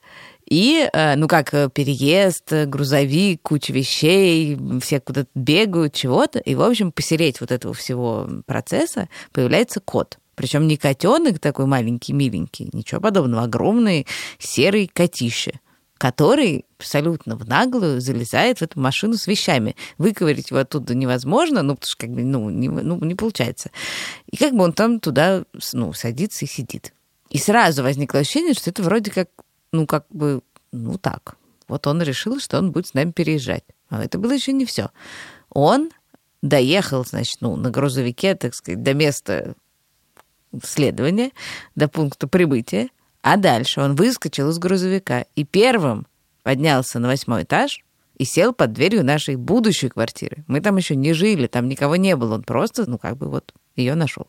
И, 0.47 0.87
э, 0.91 1.15
ну 1.15 1.27
как, 1.27 1.51
переезд, 1.73 2.51
грузовик, 2.67 3.41
куча 3.41 3.73
вещей, 3.73 4.57
все 4.81 4.99
куда-то 4.99 5.29
бегают, 5.33 5.93
чего-то. 5.93 6.39
И, 6.39 6.55
в 6.55 6.61
общем, 6.61 6.91
посереть 6.91 7.41
вот 7.41 7.51
этого 7.51 7.73
всего 7.73 8.27
процесса 8.45 9.09
появляется 9.31 9.79
кот. 9.79 10.19
Причем 10.35 10.67
не 10.67 10.77
котенок 10.77 11.39
такой 11.39 11.65
маленький, 11.65 12.13
миленький, 12.13 12.69
ничего 12.73 13.01
подобного, 13.01 13.43
огромный 13.43 14.05
серый 14.37 14.89
котище 14.93 15.59
который 15.97 16.65
абсолютно 16.77 17.35
в 17.37 17.47
наглую 17.47 18.01
залезает 18.01 18.59
в 18.59 18.61
эту 18.61 18.79
машину 18.79 19.15
с 19.15 19.27
вещами. 19.27 19.75
Выковырить 19.97 20.51
его 20.51 20.59
оттуда 20.59 20.93
невозможно, 20.93 21.63
ну, 21.63 21.75
потому 21.75 21.87
что 21.87 21.97
как 21.97 22.09
бы, 22.11 22.21
ну, 22.21 22.49
не, 22.49 22.67
ну, 22.67 23.03
не 23.03 23.15
получается. 23.15 23.71
И 24.29 24.35
как 24.35 24.53
бы 24.53 24.63
он 24.63 24.73
там 24.73 24.99
туда, 24.99 25.45
ну, 25.73 25.93
садится 25.93 26.45
и 26.45 26.47
сидит. 26.49 26.93
И 27.29 27.37
сразу 27.37 27.81
возникло 27.81 28.19
ощущение, 28.19 28.53
что 28.53 28.69
это 28.69 28.83
вроде 28.83 29.09
как, 29.09 29.29
ну, 29.75 29.85
как 29.85 30.05
бы, 30.09 30.41
ну, 30.71 30.97
так. 30.97 31.35
Вот 31.67 31.87
он 31.87 32.01
решил, 32.01 32.39
что 32.39 32.57
он 32.57 32.71
будет 32.71 32.87
с 32.87 32.93
нами 32.93 33.11
переезжать. 33.11 33.63
А 33.89 34.03
это 34.03 34.17
было 34.17 34.31
еще 34.31 34.53
не 34.53 34.65
все. 34.65 34.89
Он 35.49 35.89
доехал, 36.41 37.05
значит, 37.05 37.37
ну, 37.41 37.55
на 37.55 37.69
грузовике, 37.69 38.35
так 38.35 38.53
сказать, 38.53 38.83
до 38.83 38.93
места 38.93 39.55
следования, 40.63 41.31
до 41.75 41.87
пункта 41.87 42.27
прибытия, 42.27 42.89
а 43.21 43.37
дальше 43.37 43.81
он 43.81 43.95
выскочил 43.95 44.49
из 44.49 44.59
грузовика 44.59 45.25
и 45.35 45.43
первым 45.43 46.07
поднялся 46.43 46.99
на 46.99 47.07
восьмой 47.07 47.43
этаж 47.43 47.83
и 48.17 48.23
сел 48.23 48.53
под 48.53 48.71
дверью 48.71 49.03
нашей 49.03 49.35
будущей 49.35 49.89
квартиры. 49.89 50.43
Мы 50.47 50.61
там 50.61 50.77
еще 50.77 50.95
не 50.95 51.13
жили, 51.13 51.47
там 51.47 51.67
никого 51.67 51.95
не 51.95 52.15
было, 52.15 52.35
он 52.35 52.43
просто, 52.43 52.89
ну, 52.89 52.97
как 52.97 53.17
бы 53.17 53.27
вот 53.27 53.53
ее 53.75 53.95
нашел. 53.95 54.27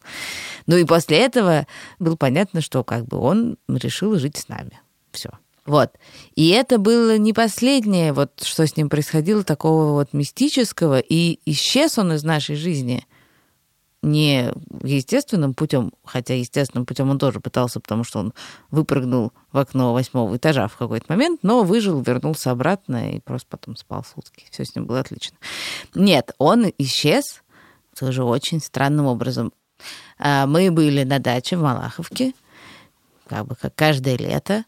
Ну 0.66 0.76
и 0.76 0.84
после 0.84 1.18
этого 1.18 1.66
было 1.98 2.16
понятно, 2.16 2.60
что 2.60 2.82
как 2.82 3.04
бы 3.04 3.18
он 3.18 3.58
решил 3.68 4.18
жить 4.18 4.38
с 4.38 4.48
нами. 4.48 4.80
Все. 5.16 5.30
Вот. 5.64 5.90
И 6.36 6.50
это 6.50 6.78
было 6.78 7.18
не 7.18 7.32
последнее, 7.32 8.12
вот 8.12 8.42
что 8.42 8.66
с 8.66 8.76
ним 8.76 8.88
происходило, 8.88 9.42
такого 9.42 9.92
вот 9.92 10.12
мистического, 10.12 11.00
и 11.00 11.40
исчез 11.44 11.98
он 11.98 12.12
из 12.12 12.22
нашей 12.22 12.56
жизни– 12.56 13.04
не 14.06 14.52
естественным 14.82 15.52
путем, 15.52 15.92
хотя 16.04 16.34
естественным 16.34 16.86
путем 16.86 17.10
он 17.10 17.18
тоже 17.18 17.40
пытался, 17.40 17.80
потому 17.80 18.04
что 18.04 18.20
он 18.20 18.32
выпрыгнул 18.70 19.32
в 19.52 19.58
окно 19.58 19.92
восьмого 19.92 20.36
этажа 20.36 20.68
в 20.68 20.76
какой-то 20.76 21.06
момент, 21.08 21.40
но 21.42 21.64
выжил, 21.64 22.00
вернулся 22.00 22.52
обратно 22.52 23.12
и 23.12 23.20
просто 23.20 23.48
потом 23.50 23.76
спал 23.76 24.04
сутки. 24.04 24.46
Все 24.50 24.64
с 24.64 24.74
ним 24.74 24.86
было 24.86 25.00
отлично. 25.00 25.36
Нет, 25.94 26.32
он 26.38 26.70
исчез 26.78 27.42
тоже 27.98 28.22
очень 28.24 28.60
странным 28.60 29.06
образом. 29.06 29.52
А, 30.18 30.46
мы 30.46 30.70
были 30.70 31.02
на 31.02 31.18
даче 31.18 31.56
в 31.56 31.62
Малаховке, 31.62 32.32
как 33.26 33.46
бы 33.46 33.56
как 33.56 33.74
каждое 33.74 34.16
лето, 34.16 34.64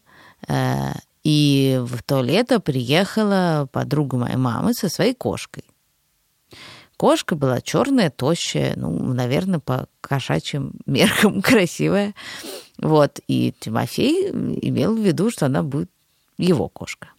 и 1.23 1.79
в 1.83 2.01
то 2.03 2.21
лето 2.21 2.59
приехала 2.59 3.67
подруга 3.71 4.17
моей 4.17 4.37
мамы 4.37 4.73
со 4.73 4.89
своей 4.89 5.13
кошкой. 5.13 5.63
Кошка 6.97 7.35
была 7.35 7.61
черная, 7.61 8.09
тощая, 8.09 8.73
ну, 8.75 8.91
наверное, 9.13 9.59
по 9.59 9.87
кошачьим 10.01 10.73
меркам 10.85 11.41
красивая. 11.41 12.13
Вот. 12.77 13.19
И 13.27 13.53
Тимофей 13.59 14.29
имел 14.29 14.95
в 14.95 14.99
виду, 14.99 15.31
что 15.31 15.45
она 15.45 15.63
будет 15.63 15.89
его 16.37 16.67
кошка. 16.67 17.11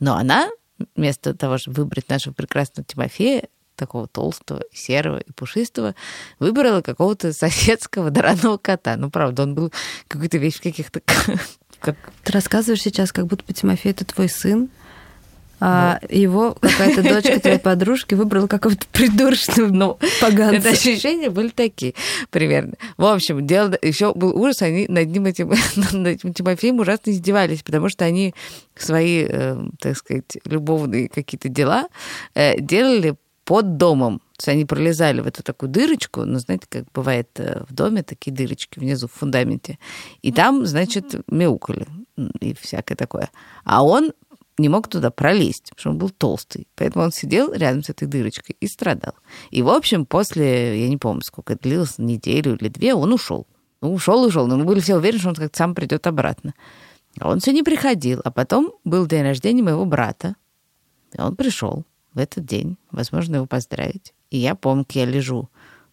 Но 0.00 0.16
она, 0.16 0.50
вместо 0.96 1.34
того, 1.34 1.58
чтобы 1.58 1.82
выбрать 1.82 2.08
нашего 2.08 2.32
прекрасного 2.32 2.84
Тимофея, 2.84 3.48
такого 3.76 4.06
толстого, 4.06 4.62
серого 4.72 5.18
и 5.18 5.32
пушистого, 5.32 5.94
выбрала 6.38 6.82
какого-то 6.82 7.32
соседского 7.34 8.10
драного 8.10 8.58
кота. 8.58 8.96
Ну, 8.96 9.10
правда, 9.10 9.44
он 9.44 9.54
был 9.54 9.72
какой-то 10.08 10.38
вещь 10.38 10.56
в 10.56 10.62
каких-то... 10.62 11.02
Как... 11.80 11.96
Ты 12.24 12.32
рассказываешь 12.32 12.82
сейчас, 12.82 13.12
как 13.12 13.26
будто 13.26 13.52
Тимофей 13.52 13.92
это 13.92 14.04
твой 14.04 14.28
сын, 14.28 14.68
а 15.62 15.98
да. 16.00 16.14
его 16.14 16.56
какая-то 16.58 17.02
дочка 17.02 17.38
твоей 17.38 17.58
подружки 17.62 18.14
выбрала 18.14 18.46
какого-то 18.46 18.86
придурочного 18.92 19.68
ну, 19.68 19.98
поганца. 20.20 20.56
Это 20.56 20.70
ощущения 20.70 21.28
были 21.28 21.48
такие 21.48 21.94
примерно. 22.30 22.74
В 22.96 23.04
общем, 23.04 23.46
дело 23.46 23.76
еще 23.82 24.14
был 24.14 24.34
ужас, 24.40 24.62
они 24.62 24.86
над 24.88 25.08
ним 25.08 25.26
этим, 25.26 25.48
над 25.92 26.06
этим 26.06 26.32
Тимофеем 26.32 26.78
ужасно 26.80 27.10
издевались, 27.10 27.62
потому 27.62 27.90
что 27.90 28.06
они 28.06 28.34
свои, 28.74 29.26
э, 29.28 29.58
так 29.80 29.96
сказать, 29.98 30.38
любовные 30.46 31.08
какие-то 31.10 31.48
дела 31.48 31.88
э, 32.34 32.58
делали 32.58 33.16
под 33.44 33.76
домом. 33.76 34.22
То 34.40 34.44
есть 34.44 34.56
они 34.56 34.64
пролезали 34.64 35.20
в 35.20 35.26
эту 35.26 35.42
такую 35.42 35.68
дырочку, 35.68 36.24
ну, 36.24 36.38
знаете, 36.38 36.64
как 36.66 36.84
бывает 36.94 37.28
э, 37.38 37.62
в 37.68 37.74
доме 37.74 38.02
такие 38.02 38.32
дырочки 38.32 38.78
внизу 38.78 39.06
в 39.06 39.12
фундаменте, 39.12 39.78
и 40.22 40.32
там, 40.32 40.64
значит, 40.64 41.14
мяукали 41.30 41.86
и 42.40 42.54
всякое 42.54 42.94
такое. 42.94 43.30
А 43.64 43.84
он 43.84 44.12
не 44.56 44.70
мог 44.70 44.88
туда 44.88 45.10
пролезть, 45.10 45.64
потому 45.64 45.78
что 45.78 45.90
он 45.90 45.98
был 45.98 46.08
толстый. 46.08 46.68
Поэтому 46.74 47.04
он 47.04 47.12
сидел 47.12 47.52
рядом 47.52 47.82
с 47.82 47.90
этой 47.90 48.08
дырочкой 48.08 48.56
и 48.58 48.66
страдал. 48.66 49.12
И, 49.50 49.60
в 49.60 49.68
общем, 49.68 50.06
после, 50.06 50.84
я 50.84 50.88
не 50.88 50.96
помню, 50.96 51.20
сколько 51.20 51.52
это 51.52 51.64
длилось, 51.64 51.98
неделю 51.98 52.56
или 52.56 52.68
две, 52.68 52.94
он 52.94 53.12
ушел. 53.12 53.46
Ну, 53.82 53.92
ушел, 53.92 54.24
ушел, 54.24 54.46
но 54.46 54.56
мы 54.56 54.64
были 54.64 54.80
все 54.80 54.96
уверены, 54.96 55.20
что 55.20 55.28
он 55.28 55.34
как-то 55.34 55.58
сам 55.58 55.74
придет 55.74 56.06
обратно. 56.06 56.54
А 57.18 57.28
он 57.28 57.40
все 57.40 57.52
не 57.52 57.62
приходил. 57.62 58.22
А 58.24 58.30
потом 58.30 58.72
был 58.84 59.06
день 59.06 59.22
рождения 59.22 59.62
моего 59.62 59.84
брата. 59.84 60.34
И 61.12 61.20
он 61.20 61.36
пришел 61.36 61.84
в 62.14 62.18
этот 62.18 62.46
день. 62.46 62.78
Возможно, 62.90 63.36
его 63.36 63.46
поздравить. 63.46 64.14
И 64.30 64.38
я 64.38 64.54
помню, 64.54 64.84
как 64.84 64.96
я 64.96 65.04
лежу 65.04 65.48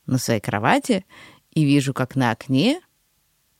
на 0.06 0.18
своей 0.18 0.40
кровати 0.40 1.06
и 1.52 1.66
вижу, 1.66 1.94
как 1.94 2.16
на 2.16 2.32
окне 2.32 2.82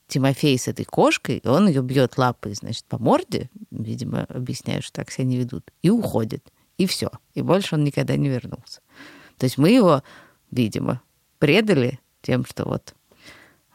Тимофей 0.08 0.58
с 0.58 0.68
этой 0.68 0.86
кошкой, 0.86 1.38
и 1.38 1.48
он 1.48 1.68
ее 1.68 1.82
бьет 1.82 2.18
лапой, 2.18 2.54
значит, 2.54 2.86
по 2.86 2.98
морде, 2.98 3.50
видимо, 3.72 4.24
объясняют, 4.30 4.86
что 4.86 4.94
так 4.94 5.12
себя 5.12 5.26
не 5.26 5.38
ведут, 5.38 5.72
и 5.82 5.90
уходит. 5.90 6.52
И 6.78 6.86
все. 6.86 7.10
И 7.34 7.42
больше 7.42 7.76
он 7.76 7.84
никогда 7.84 8.16
не 8.16 8.30
вернулся. 8.30 8.82
То 9.38 9.46
есть 9.46 9.58
мы 9.58 9.70
его, 9.70 10.04
видимо, 10.52 11.02
предали 11.40 12.00
тем, 12.22 12.46
что 12.46 12.66
вот 12.66 12.94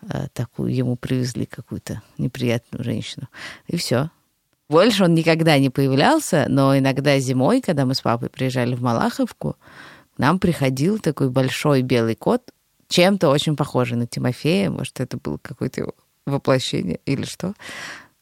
э, 0.08 0.28
такую 0.32 0.74
ему 0.74 0.96
привезли 0.96 1.46
какую-то 1.46 2.02
неприятную 2.16 2.84
женщину. 2.84 3.28
И 3.66 3.76
все. 3.76 4.10
Больше 4.68 5.04
он 5.04 5.14
никогда 5.14 5.58
не 5.58 5.68
появлялся, 5.68 6.46
но 6.48 6.76
иногда 6.78 7.18
зимой, 7.18 7.60
когда 7.60 7.84
мы 7.84 7.94
с 7.94 8.00
папой 8.00 8.30
приезжали 8.30 8.74
в 8.74 8.82
Малаховку, 8.82 9.56
нам 10.18 10.38
приходил 10.38 10.98
такой 10.98 11.30
большой 11.30 11.82
белый 11.82 12.14
кот, 12.14 12.52
чем-то 12.88 13.30
очень 13.30 13.56
похожий 13.56 13.96
на 13.96 14.06
Тимофея. 14.06 14.70
Может, 14.70 15.00
это 15.00 15.16
был 15.16 15.38
какой-то 15.38 15.80
его 15.80 15.94
воплощение 16.26 17.00
или 17.06 17.24
что. 17.24 17.54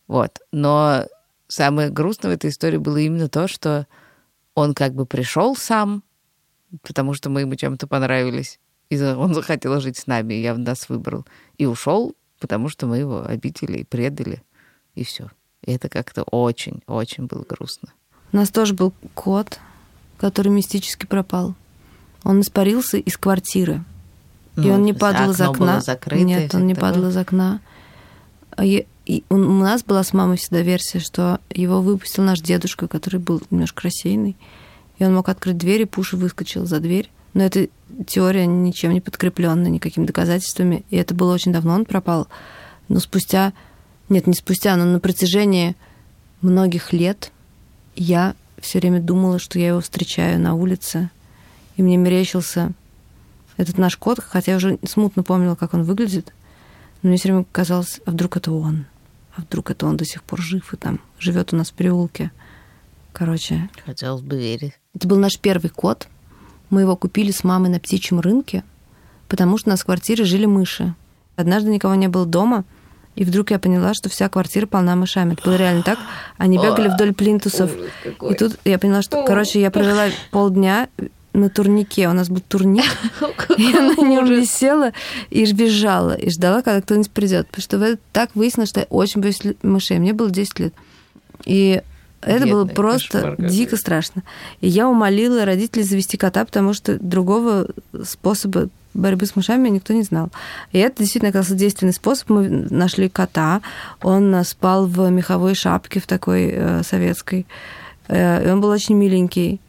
Вот. 0.07 0.39
Но 0.53 1.07
самое 1.49 1.91
грустное 1.91 2.33
в 2.33 2.35
этой 2.35 2.51
истории 2.51 2.79
было 2.79 2.97
именно 2.97 3.29
то, 3.29 3.49
что 3.49 3.87
он 4.55 4.75
как 4.75 4.95
бы 4.95 5.07
пришел 5.07 5.57
сам, 5.57 6.03
потому 6.83 7.15
что 7.15 7.31
мы 7.31 7.41
ему 7.41 7.57
чем-то 7.57 7.87
понравились, 7.87 8.61
и 8.89 9.01
он 9.01 9.35
захотел 9.35 9.81
жить 9.81 9.97
с 9.99 10.07
нами, 10.07 10.35
и 10.35 10.43
я 10.43 10.55
нас 10.57 10.89
выбрал, 10.89 11.27
и 11.59 11.67
ушел, 11.67 12.15
потому 12.39 12.69
что 12.69 12.87
мы 12.87 12.99
его 12.99 13.25
обидели 13.25 13.79
и 13.79 13.85
предали, 13.85 14.43
и 14.95 15.05
все. 15.05 15.31
И 15.65 15.73
это 15.73 15.89
как-то 15.89 16.23
очень-очень 16.23 17.27
было 17.27 17.45
грустно. 17.45 17.93
У 18.33 18.37
нас 18.37 18.51
тоже 18.51 18.75
был 18.75 18.93
кот, 19.15 19.59
который 20.19 20.49
мистически 20.49 21.07
пропал. 21.07 21.55
Он 22.25 22.41
испарился 22.41 22.99
из 22.99 23.17
квартиры. 23.17 23.85
Ну, 24.57 24.63
и 24.63 24.71
он 24.71 24.83
не 24.83 24.93
падал 24.93 25.31
из 25.31 25.41
окна. 25.41 25.81
Закрыто, 25.81 26.23
Нет, 26.23 26.55
он 26.55 26.67
не 26.67 26.75
такое. 26.75 26.93
падал 26.93 27.09
из 27.09 27.17
окна. 27.17 27.61
И 28.63 28.87
у 29.29 29.37
нас 29.37 29.83
была 29.83 30.05
с 30.05 30.13
мамой 30.13 30.37
всегда 30.37 30.61
версия, 30.61 31.01
что 31.01 31.41
его 31.51 31.81
выпустил 31.81 32.23
наш 32.23 32.41
дедушка, 32.41 32.87
который 32.89 33.19
был 33.19 33.43
немножко 33.51 33.83
рассеянный. 33.85 34.37
И 34.99 35.05
он 35.05 35.15
мог 35.15 35.29
открыть 35.29 35.57
дверь, 35.57 35.83
и 35.83 35.87
Пуша 35.87 36.17
выскочил 36.17 36.67
за 36.67 36.79
дверь. 36.79 37.11
Но 37.33 37.43
эта 37.43 37.69
теория 38.07 38.47
ничем 38.47 38.93
не 38.93 39.01
подкрепленная, 39.01 39.71
никакими 39.71 40.05
доказательствами. 40.05 40.85
И 40.91 40.97
это 40.97 41.15
было 41.15 41.33
очень 41.33 41.53
давно, 41.53 41.75
он 41.75 41.85
пропал. 41.85 42.29
Но 42.89 43.01
спустя... 43.01 43.53
Нет, 44.09 44.27
не 44.27 44.35
спустя, 44.35 44.77
но 44.77 44.85
на 44.85 45.01
протяжении 45.01 45.77
многих 46.41 46.93
лет 46.93 47.31
я 47.95 48.35
все 48.61 48.81
время 48.81 49.01
думала, 49.01 49.39
что 49.39 49.59
я 49.59 49.69
его 49.69 49.81
встречаю 49.81 50.41
на 50.41 50.55
улице. 50.55 51.11
И 51.81 51.83
мне 51.83 51.97
мерещился 51.97 52.73
этот 53.57 53.79
наш 53.79 53.97
кот, 53.97 54.21
хотя 54.21 54.53
я 54.53 54.59
уже 54.59 54.79
смутно 54.87 55.23
помнила, 55.23 55.55
как 55.55 55.73
он 55.73 55.85
выглядит, 55.85 56.35
но 57.01 57.09
мне 57.09 57.17
все 57.17 57.29
время 57.29 57.47
казалось, 57.51 58.03
а 58.05 58.11
вдруг 58.11 58.37
это 58.37 58.53
он? 58.53 58.85
А 59.35 59.41
вдруг 59.41 59.71
это 59.71 59.87
он 59.87 59.97
до 59.97 60.05
сих 60.05 60.23
пор 60.23 60.43
жив 60.43 60.75
и 60.75 60.77
там 60.77 61.01
живет 61.19 61.55
у 61.55 61.57
нас 61.57 61.71
в 61.71 61.73
переулке? 61.73 62.33
Короче. 63.15 63.71
Хотелось 63.87 64.21
бы 64.21 64.37
верить. 64.37 64.75
Это 64.95 65.09
был 65.09 65.17
наш 65.17 65.39
первый 65.39 65.71
кот. 65.71 66.09
Мы 66.69 66.83
его 66.83 66.97
купили 66.97 67.31
с 67.31 67.45
мамой 67.45 67.71
на 67.71 67.81
птичьем 67.81 68.21
рынке, 68.21 68.63
потому 69.27 69.57
что 69.57 69.71
у 69.71 69.73
нас 69.73 69.81
в 69.81 69.87
квартире 69.87 70.27
жили 70.27 70.45
мыши. 70.45 70.95
Однажды 71.37 71.71
никого 71.71 71.95
не 71.95 72.09
было 72.09 72.27
дома, 72.27 72.65
и 73.15 73.25
вдруг 73.25 73.53
я 73.53 73.59
поняла, 73.59 73.95
что 73.95 74.11
вся 74.11 74.29
квартира 74.29 74.67
полна 74.67 74.97
мышами. 74.97 75.33
Это 75.33 75.45
было 75.45 75.57
реально 75.57 75.83
так. 75.83 75.99
Они 76.37 76.59
бегали 76.59 76.89
вдоль 76.89 77.15
плинтусов. 77.15 77.73
И 78.05 78.35
тут 78.35 78.59
я 78.67 78.79
поняла, 78.79 79.01
что, 79.01 79.25
короче, 79.25 79.63
я 79.63 79.71
провела 79.71 80.09
полдня 80.31 80.91
на 81.33 81.49
турнике. 81.49 82.09
У 82.09 82.13
нас 82.13 82.29
был 82.29 82.41
турник. 82.41 82.85
Я 83.59 83.81
на 83.81 84.03
нем 84.03 84.27
висела 84.27 84.93
и 85.31 85.51
бежала, 85.53 86.15
и 86.15 86.31
ждала, 86.31 86.63
когда 86.63 86.81
кто-нибудь 86.81 87.11
придет. 87.11 87.49
Потому 87.49 87.63
что 87.63 87.99
так 88.13 88.31
выяснилось, 88.35 88.71
что 88.71 88.81
я 88.81 88.87
очень 88.91 89.21
боюсь 89.21 89.41
мышей. 89.63 89.99
Мне 89.99 90.13
было 90.13 90.31
10 90.31 90.59
лет. 90.59 90.75
И 91.45 91.83
это 92.23 92.47
было 92.47 92.67
просто 92.67 93.35
дико 93.39 93.77
страшно. 93.77 94.23
И 94.61 94.69
я 94.69 94.89
умолила 94.89 95.45
родителей 95.45 95.85
завести 95.85 96.17
кота, 96.17 96.45
потому 96.45 96.73
что 96.75 96.99
другого 96.99 97.69
способа 98.05 98.69
борьбы 98.93 99.27
с 99.27 99.37
мышами 99.37 99.69
никто 99.69 99.95
не 99.95 100.03
знал. 100.03 100.31
И 100.73 100.79
это 100.79 100.99
действительно 100.99 101.31
оказался 101.31 101.55
действенный 101.55 101.93
способ. 101.93 102.29
Мы 102.29 102.49
нашли 102.49 103.09
кота. 103.09 103.63
Он 104.03 104.45
спал 104.45 104.87
в 104.87 105.09
меховой 105.11 105.55
шапке 105.55 106.01
в 106.01 106.07
такой 106.07 106.51
э, 106.53 106.83
советской. 106.83 107.47
Э, 108.09 108.47
и 108.47 108.51
он 108.51 108.61
был 108.61 108.69
очень 108.69 108.97
миленький. 108.97 109.61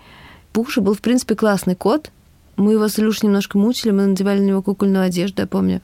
Пуша 0.53 0.81
был, 0.81 0.93
в 0.93 1.01
принципе, 1.01 1.35
классный 1.35 1.75
кот. 1.75 2.11
Мы 2.57 2.73
его 2.73 2.87
с 2.87 2.99
Илюшей 2.99 3.27
немножко 3.27 3.57
мучили, 3.57 3.91
мы 3.91 4.07
надевали 4.07 4.39
на 4.39 4.45
него 4.45 4.61
кукольную 4.61 5.05
одежду, 5.05 5.41
я 5.41 5.47
помню. 5.47 5.81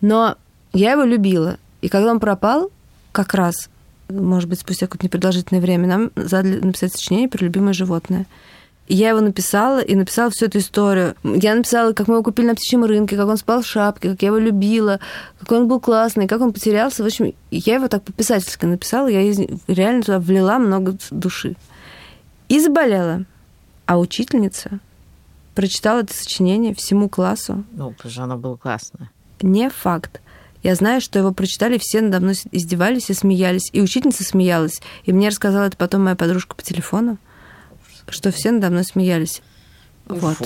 Но 0.00 0.36
я 0.72 0.92
его 0.92 1.02
любила. 1.02 1.56
И 1.80 1.88
когда 1.88 2.10
он 2.10 2.20
пропал, 2.20 2.70
как 3.12 3.34
раз, 3.34 3.68
может 4.08 4.48
быть, 4.48 4.60
спустя 4.60 4.86
какое-то 4.86 5.06
непродолжительное 5.06 5.60
время, 5.60 5.86
нам 5.86 6.10
задали 6.16 6.60
написать 6.60 6.92
сочинение 6.92 7.28
про 7.28 7.44
любимое 7.44 7.72
животное. 7.72 8.26
Я 8.88 9.10
его 9.10 9.20
написала, 9.20 9.80
и 9.80 9.94
написала 9.94 10.30
всю 10.30 10.46
эту 10.46 10.58
историю. 10.58 11.14
Я 11.22 11.54
написала, 11.54 11.92
как 11.92 12.08
мы 12.08 12.14
его 12.14 12.22
купили 12.22 12.46
на 12.46 12.54
птичьем 12.54 12.84
рынке, 12.84 13.16
как 13.16 13.28
он 13.28 13.36
спал 13.36 13.62
в 13.62 13.66
шапке, 13.66 14.10
как 14.10 14.22
я 14.22 14.28
его 14.28 14.38
любила, 14.38 15.00
какой 15.38 15.58
он 15.58 15.68
был 15.68 15.80
классный, 15.80 16.26
как 16.26 16.40
он 16.40 16.52
потерялся. 16.52 17.02
В 17.02 17.06
общем, 17.06 17.32
я 17.50 17.74
его 17.76 17.88
так 17.88 18.02
по-писательски 18.02 18.66
написала, 18.66 19.06
я 19.06 19.22
реально 19.68 20.02
туда 20.02 20.18
влила 20.18 20.58
много 20.58 20.96
души. 21.10 21.54
И 22.48 22.60
заболела. 22.60 23.24
А 23.92 23.98
учительница 23.98 24.80
прочитала 25.54 26.00
это 26.00 26.14
сочинение 26.14 26.74
всему 26.74 27.10
классу. 27.10 27.62
Ну, 27.72 27.90
потому 27.90 28.10
что 28.10 28.22
оно 28.22 28.38
было 28.38 28.56
классное. 28.56 29.10
Не 29.42 29.68
факт. 29.68 30.22
Я 30.62 30.74
знаю, 30.76 31.02
что 31.02 31.18
его 31.18 31.30
прочитали, 31.32 31.76
все 31.76 32.00
надо 32.00 32.20
мной 32.20 32.36
издевались 32.52 33.10
и 33.10 33.12
смеялись. 33.12 33.68
И 33.74 33.82
учительница 33.82 34.24
смеялась. 34.24 34.80
И 35.04 35.12
мне 35.12 35.28
рассказала 35.28 35.64
это 35.64 35.76
потом 35.76 36.04
моя 36.04 36.16
подружка 36.16 36.56
по 36.56 36.62
телефону, 36.62 37.18
что 38.08 38.30
все 38.30 38.50
надо 38.50 38.70
мной 38.70 38.84
смеялись. 38.84 39.42
Вот. 40.06 40.38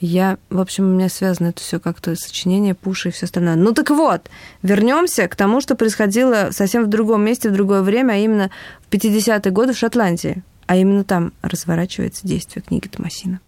Я, 0.00 0.36
в 0.50 0.60
общем, 0.60 0.84
у 0.84 0.94
меня 0.94 1.08
связано 1.08 1.46
это 1.46 1.62
все 1.62 1.80
как-то 1.80 2.14
сочинение, 2.14 2.74
пуши 2.74 3.08
и 3.08 3.10
все 3.10 3.24
остальное. 3.24 3.54
Ну 3.56 3.72
так 3.72 3.88
вот, 3.88 4.28
вернемся 4.60 5.28
к 5.28 5.34
тому, 5.34 5.62
что 5.62 5.76
происходило 5.76 6.50
совсем 6.50 6.84
в 6.84 6.88
другом 6.88 7.24
месте, 7.24 7.48
в 7.48 7.54
другое 7.54 7.80
время, 7.80 8.12
а 8.12 8.16
именно 8.16 8.50
в 8.86 8.92
50-е 8.92 9.50
годы 9.50 9.72
в 9.72 9.78
Шотландии. 9.78 10.42
А 10.66 10.76
именно 10.76 11.04
там 11.04 11.32
разворачивается 11.42 12.26
действие 12.26 12.62
книги 12.62 12.88
Томасина. 12.88 13.40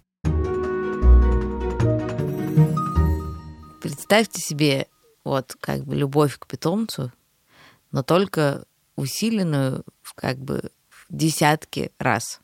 Представьте 3.81 4.41
себе 4.41 4.87
вот 5.23 5.55
как 5.59 5.83
бы 5.83 5.95
любовь 5.95 6.37
к 6.37 6.47
питомцу, 6.47 7.11
но 7.91 8.03
только 8.03 8.65
усиленную 8.95 9.83
в 10.01 10.13
как 10.13 10.37
бы 10.37 10.71
в 10.89 11.05
десятки 11.09 11.91
раз. 11.99 12.41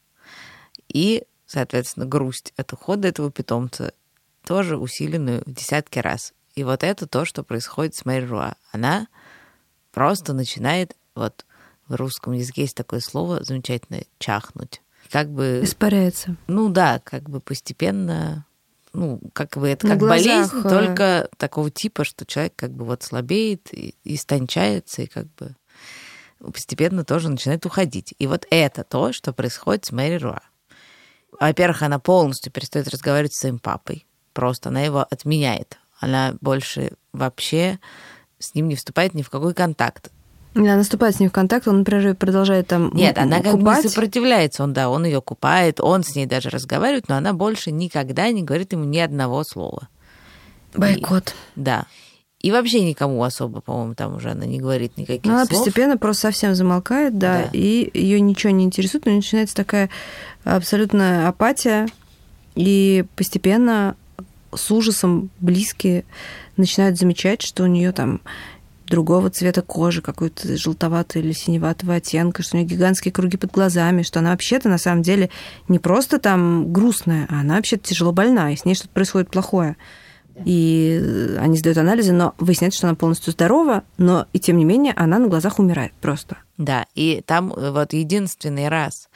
И, 0.88 1.24
соответственно, 1.46 2.06
грусть 2.06 2.54
от 2.56 2.74
ухода 2.74 3.08
этого 3.08 3.32
питомца 3.32 3.94
тоже 4.44 4.78
усиленную 4.78 5.44
в 5.46 5.52
десятки 5.54 6.00
раз. 6.00 6.34
И 6.56 6.64
вот 6.64 6.84
это 6.84 7.08
то, 7.08 7.26
что 7.26 7.44
происходит 7.44 7.96
с 7.96 8.06
Мэри 8.06 8.26
Руа. 8.26 8.56
Она 8.72 9.08
просто 9.92 10.34
начинает 10.34 10.96
вот 11.16 11.46
в 11.98 12.00
русском 12.00 12.34
языке 12.34 12.62
есть 12.62 12.76
такое 12.76 13.00
слово 13.00 13.44
замечательное 13.44 14.06
чахнуть. 14.20 14.82
Как 15.12 15.30
бы... 15.30 15.62
Испаряется. 15.64 16.36
Ну 16.48 16.70
да, 16.70 17.00
как 17.04 17.30
бы 17.30 17.40
постепенно 17.40 18.46
ну, 18.94 19.20
как 19.34 19.58
бы 19.58 19.68
это 19.68 19.88
как 19.88 19.98
болезнь, 19.98 20.56
э, 20.56 20.70
только 20.70 21.30
такого 21.38 21.72
типа, 21.72 22.04
что 22.04 22.26
человек 22.26 22.54
как 22.56 22.72
бы 22.72 22.86
вот 22.86 23.02
слабеет, 23.02 23.74
и, 23.74 23.96
истончается, 24.04 25.02
и 25.02 25.08
как 25.08 25.34
бы 25.36 25.56
постепенно 26.40 27.04
тоже 27.04 27.30
начинает 27.30 27.66
уходить. 27.66 28.14
И 28.20 28.28
вот 28.28 28.46
это 28.52 28.84
то, 28.84 29.12
что 29.12 29.34
происходит 29.34 29.86
с 29.86 29.92
Мэри 29.92 30.18
Руа. 30.18 30.42
Во-первых, 31.40 31.82
она 31.82 31.98
полностью 32.00 32.52
перестает 32.52 32.88
разговаривать 32.88 33.34
с 33.34 33.40
своим 33.40 33.60
папой. 33.60 34.06
Просто 34.34 34.70
она 34.70 34.82
его 34.82 35.06
отменяет. 35.10 35.80
Она 36.00 36.36
больше 36.42 36.92
вообще 37.12 37.80
с 38.40 38.54
ним 38.54 38.68
не 38.68 38.76
вступает 38.76 39.14
ни 39.14 39.22
в 39.22 39.30
какой 39.30 39.54
контакт. 39.54 40.12
Она 40.56 40.78
наступает 40.78 41.16
с 41.16 41.20
ним 41.20 41.30
в 41.30 41.34
контакт, 41.34 41.68
он, 41.68 41.80
например, 41.80 42.16
продолжает 42.16 42.68
там 42.68 42.92
Нет, 42.94 43.18
она 43.18 43.42
как 43.42 43.58
бы 43.58 43.72
не 43.76 43.90
сопротивляется, 43.90 44.64
он, 44.64 44.74
да, 44.74 44.90
он 44.90 45.06
ее 45.06 45.22
купает, 45.22 45.80
он 45.80 46.04
с 46.04 46.16
ней 46.16 46.26
даже 46.26 46.50
разговаривает, 46.50 47.10
но 47.10 47.16
она 47.16 47.34
больше 47.34 47.72
никогда 47.72 48.30
не 48.32 48.44
говорит 48.44 48.72
ему 48.74 48.84
ни 48.84 49.00
одного 49.00 49.44
слова. 49.44 49.90
Бойкот. 50.76 51.30
И, 51.56 51.60
да. 51.60 51.86
И 52.40 52.52
вообще 52.52 52.82
никому 52.82 53.24
особо, 53.24 53.62
по-моему, 53.62 53.96
там 53.96 54.18
уже 54.18 54.32
она 54.32 54.46
не 54.46 54.60
говорит 54.60 54.98
никаких 54.98 55.26
ну, 55.26 55.32
она 55.32 55.46
слов. 55.46 55.52
Она 55.52 55.66
постепенно 55.66 55.98
просто 55.98 56.24
совсем 56.24 56.56
замолкает, 56.56 57.18
да, 57.18 57.44
да. 57.44 57.50
и 57.54 57.90
ее 57.94 58.20
ничего 58.20 58.52
не 58.52 58.66
интересует, 58.66 59.06
но 59.06 59.14
начинается 59.14 59.56
такая 59.56 59.90
абсолютная 60.44 61.28
апатия, 61.30 61.88
и 62.56 63.06
постепенно 63.16 63.96
с 64.54 64.70
ужасом 64.72 65.30
близкие 65.40 66.04
начинают 66.58 66.98
замечать, 66.98 67.42
что 67.42 67.64
у 67.64 67.68
нее 67.68 67.92
там 67.92 68.22
другого 68.88 69.30
цвета 69.30 69.62
кожи, 69.62 70.02
какой-то 70.02 70.58
желтоватого 70.58 71.22
или 71.22 71.32
синеватого 71.32 71.96
оттенка, 71.96 72.44
что 72.44 72.56
у 72.56 72.60
нее 72.60 72.70
гигантские 72.70 73.12
круги 73.12 73.38
под 73.38 73.52
глазами, 73.52 74.04
что 74.04 74.20
она 74.20 74.32
вообще-то 74.32 74.70
на 74.70 74.78
самом 74.78 75.02
деле 75.02 75.30
не 75.68 75.80
просто 75.80 76.20
там 76.20 76.72
грустная, 76.72 77.28
а 77.30 77.42
она 77.42 77.56
вообще-то 77.56 77.88
тяжело 77.88 78.12
больная, 78.12 78.54
и 78.54 78.58
с 78.58 78.66
ней 78.66 78.76
что-то 78.76 78.94
происходит 78.94 79.30
плохое. 79.30 79.78
И 80.46 81.36
они 81.40 81.58
сдают 81.58 81.78
анализы, 81.78 82.12
но 82.12 82.34
выясняется, 82.40 82.78
что 82.80 82.88
она 82.88 82.96
полностью 82.96 83.32
здорова, 83.34 83.84
но 83.98 84.26
и 84.34 84.40
тем 84.40 84.58
не 84.58 84.66
менее 84.66 84.94
она 84.96 85.20
на 85.20 85.28
глазах 85.28 85.60
умирает 85.60 85.94
просто. 86.02 86.38
Да, 86.58 86.88
и 86.96 87.22
там 87.26 87.54
вот 87.56 87.94
единственный 87.94 88.68
раз, 88.68 89.10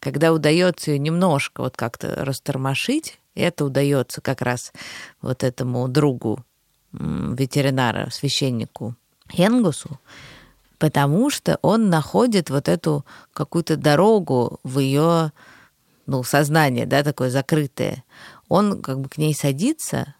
когда 0.00 0.32
удается 0.32 0.90
ее 0.90 0.98
немножко 0.98 1.62
вот 1.62 1.76
как-то 1.76 2.24
растормошить, 2.24 3.20
это 3.36 3.64
удается 3.64 4.20
как 4.20 4.42
раз 4.42 4.72
вот 5.22 5.44
этому 5.44 5.86
другу 5.88 6.44
ветеринара, 6.92 8.08
священнику 8.10 8.96
Хенгусу, 9.30 10.00
потому 10.78 11.30
что 11.30 11.58
он 11.62 11.88
находит 11.90 12.50
вот 12.50 12.68
эту 12.68 13.04
какую-то 13.32 13.76
дорогу 13.76 14.60
в 14.62 14.78
ее 14.78 15.32
ну, 16.06 16.22
сознание, 16.22 16.86
да, 16.86 17.02
такое 17.02 17.30
закрытое. 17.30 18.04
Он 18.48 18.80
как 18.80 19.00
бы 19.00 19.08
к 19.08 19.18
ней 19.18 19.34
садится 19.34 20.14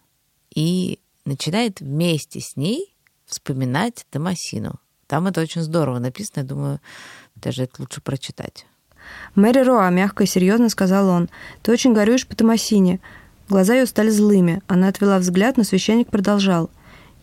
и 0.53 0.99
начинает 1.25 1.79
вместе 1.79 2.41
с 2.41 2.55
ней 2.55 2.93
вспоминать 3.25 4.05
Томасину. 4.09 4.79
Там 5.07 5.27
это 5.27 5.41
очень 5.41 5.61
здорово 5.61 5.99
написано, 5.99 6.41
я 6.41 6.43
думаю, 6.43 6.81
даже 7.35 7.63
это 7.63 7.81
лучше 7.81 8.01
прочитать. 8.01 8.65
Мэри 9.35 9.59
Роа, 9.59 9.89
мягко 9.89 10.23
и 10.23 10.27
серьезно 10.27 10.69
сказал 10.69 11.07
он, 11.07 11.29
ты 11.61 11.71
очень 11.71 11.93
горюешь 11.93 12.27
по 12.27 12.35
Томасине. 12.35 12.99
Глаза 13.47 13.75
ее 13.75 13.85
стали 13.85 14.09
злыми. 14.09 14.61
Она 14.67 14.89
отвела 14.89 15.19
взгляд, 15.19 15.55
но 15.55 15.63
священник 15.63 16.09
продолжал. 16.09 16.69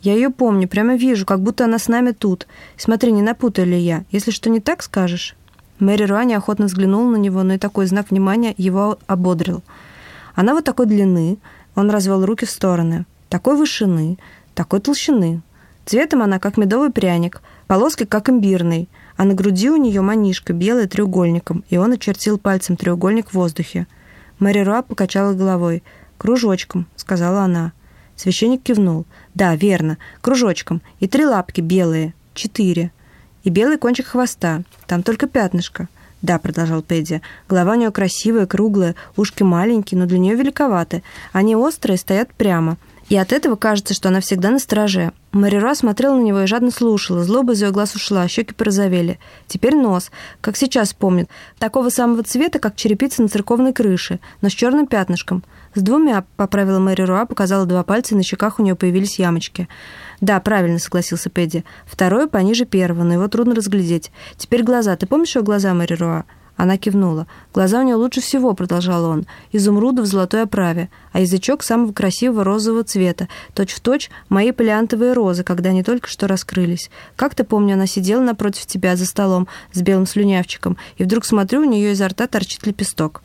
Я 0.04 0.12
ее 0.12 0.28
помню, 0.28 0.68
прямо 0.68 0.96
вижу, 0.96 1.24
как 1.24 1.40
будто 1.40 1.64
она 1.64 1.78
с 1.78 1.88
нами 1.88 2.10
тут. 2.10 2.46
Смотри, 2.76 3.10
не 3.10 3.22
напутаю 3.22 3.68
ли 3.68 3.78
я. 3.78 4.04
Если 4.10 4.32
что 4.32 4.50
не 4.50 4.60
так, 4.60 4.82
скажешь». 4.82 5.34
Мэри 5.78 6.04
Руани 6.04 6.34
охотно 6.34 6.66
взглянула 6.66 7.12
на 7.12 7.16
него, 7.16 7.42
но 7.42 7.54
и 7.54 7.58
такой 7.58 7.86
знак 7.86 8.10
внимания 8.10 8.54
его 8.58 8.98
ободрил. 9.06 9.62
Она 10.34 10.52
вот 10.52 10.64
такой 10.64 10.86
длины, 10.86 11.38
он 11.74 11.90
развел 11.90 12.24
руки 12.24 12.44
в 12.44 12.50
стороны, 12.50 13.06
такой 13.30 13.56
вышины, 13.56 14.18
такой 14.54 14.80
толщины. 14.80 15.40
Цветом 15.86 16.22
она 16.22 16.38
как 16.38 16.58
медовый 16.58 16.90
пряник, 16.90 17.40
полоской 17.66 18.06
как 18.06 18.28
имбирный, 18.28 18.90
а 19.16 19.24
на 19.24 19.32
груди 19.32 19.70
у 19.70 19.76
нее 19.76 20.02
манишка 20.02 20.52
белая 20.52 20.86
треугольником, 20.86 21.64
и 21.70 21.78
он 21.78 21.92
очертил 21.92 22.36
пальцем 22.36 22.76
треугольник 22.76 23.30
в 23.30 23.34
воздухе. 23.34 23.86
Мэри 24.38 24.60
Руа 24.60 24.82
покачала 24.82 25.32
головой. 25.32 25.82
«Кружочком»,— 26.18 26.86
сказала 26.96 27.40
она. 27.40 27.72
Священник 28.16 28.62
кивнул. 28.62 29.06
«Да, 29.34 29.54
верно. 29.56 29.98
Кружочком. 30.20 30.80
И 31.00 31.08
три 31.08 31.26
лапки 31.26 31.60
белые. 31.60 32.14
Четыре. 32.34 32.92
И 33.42 33.50
белый 33.50 33.78
кончик 33.78 34.06
хвоста. 34.06 34.62
Там 34.86 35.02
только 35.02 35.26
пятнышко». 35.26 35.88
«Да»,— 36.22 36.38
продолжал 36.40 36.82
Пэдди. 36.82 37.20
«Голова 37.48 37.72
у 37.72 37.74
нее 37.74 37.90
красивая, 37.90 38.46
круглая, 38.46 38.94
ушки 39.16 39.42
маленькие, 39.42 39.98
но 39.98 40.06
для 40.06 40.18
нее 40.18 40.34
великоваты. 40.36 41.02
Они 41.32 41.54
острые, 41.54 41.98
стоят 41.98 42.32
прямо. 42.32 42.78
И 43.08 43.16
от 43.16 43.32
этого 43.32 43.56
кажется, 43.56 43.92
что 43.92 44.08
она 44.08 44.20
всегда 44.20 44.50
на 44.50 44.58
страже. 44.58 45.12
Марируа 45.32 45.74
смотрела 45.74 46.16
на 46.16 46.22
него 46.22 46.40
и 46.40 46.46
жадно 46.46 46.70
слушала. 46.70 47.22
Злоба 47.22 47.52
из 47.52 47.62
ее 47.62 47.70
глаз 47.70 47.94
ушла, 47.94 48.26
щеки 48.28 48.54
порозовели. 48.54 49.18
Теперь 49.46 49.76
нос, 49.76 50.10
как 50.40 50.56
сейчас 50.56 50.94
помнит, 50.94 51.28
такого 51.58 51.90
самого 51.90 52.22
цвета, 52.22 52.58
как 52.58 52.76
черепица 52.76 53.20
на 53.20 53.28
церковной 53.28 53.72
крыше, 53.72 54.20
но 54.40 54.48
с 54.48 54.52
черным 54.52 54.86
пятнышком. 54.86 55.44
С 55.74 55.82
двумя, 55.82 56.24
поправила 56.36 56.78
Мэри 56.78 57.02
Руа, 57.02 57.26
показала 57.26 57.66
два 57.66 57.82
пальца, 57.82 58.14
и 58.14 58.16
на 58.16 58.22
щеках 58.22 58.58
у 58.58 58.62
нее 58.62 58.76
появились 58.76 59.18
ямочки. 59.18 59.68
«Да, 60.20 60.40
правильно»,— 60.40 60.78
согласился 60.80 61.28
Пэдди. 61.28 61.64
«Второе 61.84 62.26
пониже 62.26 62.64
первого, 62.64 63.02
но 63.02 63.14
его 63.14 63.28
трудно 63.28 63.54
разглядеть. 63.54 64.12
Теперь 64.38 64.62
глаза. 64.62 64.96
Ты 64.96 65.06
помнишь 65.06 65.34
ее 65.34 65.42
глаза, 65.42 65.74
Мэри 65.74 65.94
Руа?» 65.94 66.24
Она 66.56 66.78
кивнула. 66.78 67.26
«Глаза 67.52 67.80
у 67.80 67.82
нее 67.82 67.96
лучше 67.96 68.20
всего»,— 68.20 68.52
продолжал 68.54 69.04
он. 69.04 69.26
«Изумруда 69.52 70.02
в 70.02 70.06
золотой 70.06 70.42
оправе, 70.42 70.88
а 71.12 71.20
язычок 71.20 71.62
самого 71.62 71.92
красивого 71.92 72.44
розового 72.44 72.84
цвета, 72.84 73.28
точь-в-точь 73.54 74.10
мои 74.28 74.52
палеантовые 74.52 75.14
розы, 75.14 75.42
когда 75.42 75.70
они 75.70 75.82
только 75.82 76.08
что 76.08 76.28
раскрылись. 76.28 76.90
Как-то, 77.16 77.44
помню, 77.44 77.74
она 77.74 77.86
сидела 77.86 78.22
напротив 78.22 78.66
тебя 78.66 78.94
за 78.94 79.06
столом 79.06 79.48
с 79.72 79.82
белым 79.82 80.06
слюнявчиком, 80.06 80.76
и 80.96 81.04
вдруг 81.04 81.24
смотрю, 81.24 81.62
у 81.62 81.64
нее 81.64 81.92
изо 81.92 82.06
рта 82.06 82.28
торчит 82.28 82.66
лепесток. 82.66 83.22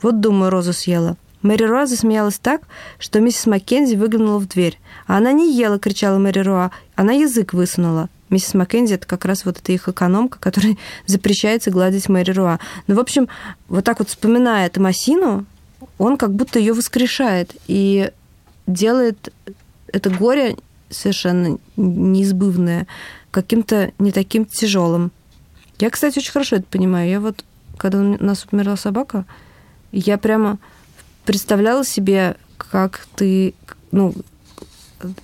Вот, 0.00 0.20
думаю, 0.20 0.50
розу 0.50 0.72
съела. 0.72 1.16
Мэри 1.42 1.64
Руа 1.64 1.86
засмеялась 1.86 2.38
так, 2.38 2.62
что 2.98 3.20
миссис 3.20 3.46
Маккензи 3.46 3.96
выглянула 3.96 4.38
в 4.38 4.46
дверь. 4.46 4.78
А 5.06 5.16
она 5.16 5.32
не 5.32 5.54
ела, 5.54 5.78
кричала 5.78 6.18
Мэри 6.18 6.40
Руа, 6.40 6.70
она 6.94 7.12
язык 7.12 7.52
высунула. 7.52 8.08
Миссис 8.30 8.54
Маккензи— 8.54 8.94
это 8.94 9.06
как 9.06 9.24
раз 9.24 9.44
вот 9.44 9.58
эта 9.58 9.72
их 9.72 9.88
экономка, 9.88 10.38
которая 10.38 10.76
запрещается 11.06 11.70
гладить 11.70 12.08
Мэри 12.08 12.30
Руа. 12.30 12.60
Ну, 12.86 12.94
в 12.94 13.00
общем, 13.00 13.28
вот 13.68 13.84
так 13.84 13.98
вот 13.98 14.08
вспоминая 14.08 14.70
Томасину, 14.70 15.44
он 15.98 16.16
как 16.16 16.32
будто 16.32 16.58
ее 16.58 16.72
воскрешает 16.72 17.54
и 17.66 18.10
делает 18.66 19.32
это 19.88 20.10
горе 20.10 20.56
совершенно 20.90 21.58
неизбывное 21.76 22.86
каким-то 23.30 23.92
не 23.98 24.12
таким 24.12 24.44
тяжелым. 24.44 25.10
Я, 25.78 25.90
кстати, 25.90 26.18
очень 26.18 26.32
хорошо 26.32 26.56
это 26.56 26.66
понимаю. 26.66 27.10
Я 27.10 27.20
вот, 27.20 27.44
когда 27.76 27.98
у 27.98 28.24
нас 28.24 28.46
умерла 28.50 28.76
собака, 28.76 29.24
я 29.90 30.18
прямо 30.18 30.58
представляла 31.24 31.84
себе, 31.84 32.36
как 32.56 33.06
ты, 33.16 33.54
ну, 33.90 34.14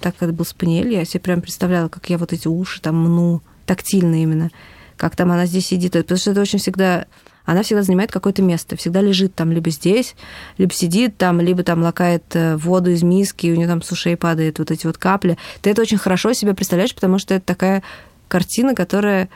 так 0.00 0.16
это 0.20 0.32
был 0.32 0.44
спаниель, 0.44 0.92
я 0.92 1.04
себе 1.04 1.20
прям 1.20 1.40
представляла, 1.40 1.88
как 1.88 2.10
я 2.10 2.18
вот 2.18 2.32
эти 2.32 2.48
уши 2.48 2.80
там 2.80 2.96
мну, 2.96 3.42
тактильно 3.66 4.20
именно, 4.22 4.50
как 4.96 5.16
там 5.16 5.30
она 5.30 5.46
здесь 5.46 5.66
сидит, 5.66 5.92
потому 5.92 6.18
что 6.18 6.32
это 6.32 6.40
очень 6.40 6.58
всегда 6.58 7.06
она 7.48 7.62
всегда 7.62 7.82
занимает 7.82 8.12
какое-то 8.12 8.42
место, 8.42 8.76
всегда 8.76 9.00
лежит 9.00 9.34
там 9.34 9.52
либо 9.52 9.70
здесь, 9.70 10.16
либо 10.58 10.70
сидит 10.74 11.16
там, 11.16 11.40
либо 11.40 11.62
там 11.62 11.82
лакает 11.82 12.24
э, 12.34 12.58
воду 12.58 12.90
из 12.90 13.02
миски, 13.02 13.46
и 13.46 13.52
у 13.52 13.56
нее 13.56 13.66
там 13.66 13.80
с 13.80 13.90
ушей 13.90 14.18
падают 14.18 14.58
вот 14.58 14.70
эти 14.70 14.86
вот 14.86 14.98
капли. 14.98 15.38
Ты 15.62 15.70
это 15.70 15.80
очень 15.80 15.96
хорошо 15.96 16.34
себе 16.34 16.52
представляешь, 16.52 16.94
потому 16.94 17.18
что 17.18 17.32
это 17.32 17.46
такая 17.46 17.82
картина, 18.28 18.74
которая, 18.74 19.30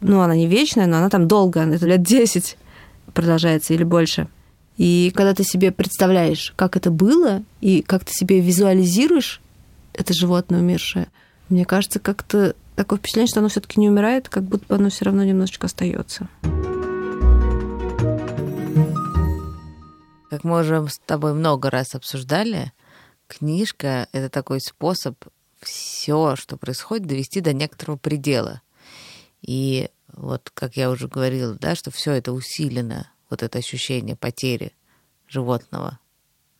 ну, 0.00 0.22
она 0.22 0.34
не 0.34 0.48
вечная, 0.48 0.88
но 0.88 0.96
она 0.96 1.08
там 1.08 1.28
долго, 1.28 1.60
это 1.60 1.86
лет 1.86 2.02
10 2.02 2.56
продолжается 3.14 3.74
или 3.74 3.84
больше. 3.84 4.26
И 4.76 5.12
когда 5.14 5.34
ты 5.34 5.44
себе 5.44 5.70
представляешь, 5.70 6.52
как 6.56 6.76
это 6.76 6.90
было, 6.90 7.42
и 7.60 7.82
как 7.82 8.04
ты 8.04 8.12
себе 8.12 8.40
визуализируешь 8.40 9.40
это 9.92 10.14
животное 10.14 10.60
умершее, 10.60 11.08
мне 11.48 11.64
кажется, 11.64 12.00
как-то 12.00 12.54
такое 12.76 12.98
впечатление, 12.98 13.28
что 13.28 13.40
оно 13.40 13.48
все-таки 13.48 13.78
не 13.78 13.88
умирает, 13.88 14.28
как 14.28 14.44
будто 14.44 14.66
бы 14.66 14.74
оно 14.76 14.90
все 14.90 15.04
равно 15.04 15.24
немножечко 15.24 15.66
остается. 15.66 16.28
Как 20.30 20.44
мы 20.44 20.60
уже 20.60 20.88
с 20.88 20.98
тобой 21.04 21.34
много 21.34 21.68
раз 21.68 21.94
обсуждали, 21.94 22.72
книжка— 23.26 24.08
это 24.12 24.30
такой 24.30 24.60
способ 24.60 25.22
все, 25.60 26.36
что 26.36 26.56
происходит, 26.56 27.06
довести 27.06 27.40
до 27.40 27.52
некоторого 27.52 27.98
предела. 27.98 28.62
И 29.42 29.90
вот, 30.12 30.50
как 30.54 30.76
я 30.76 30.90
уже 30.90 31.08
говорила, 31.08 31.54
да, 31.54 31.74
что 31.74 31.90
все 31.90 32.12
это 32.12 32.32
усилено 32.32 33.08
вот 33.32 33.42
это 33.42 33.58
ощущение 33.58 34.14
потери 34.14 34.72
животного 35.26 35.98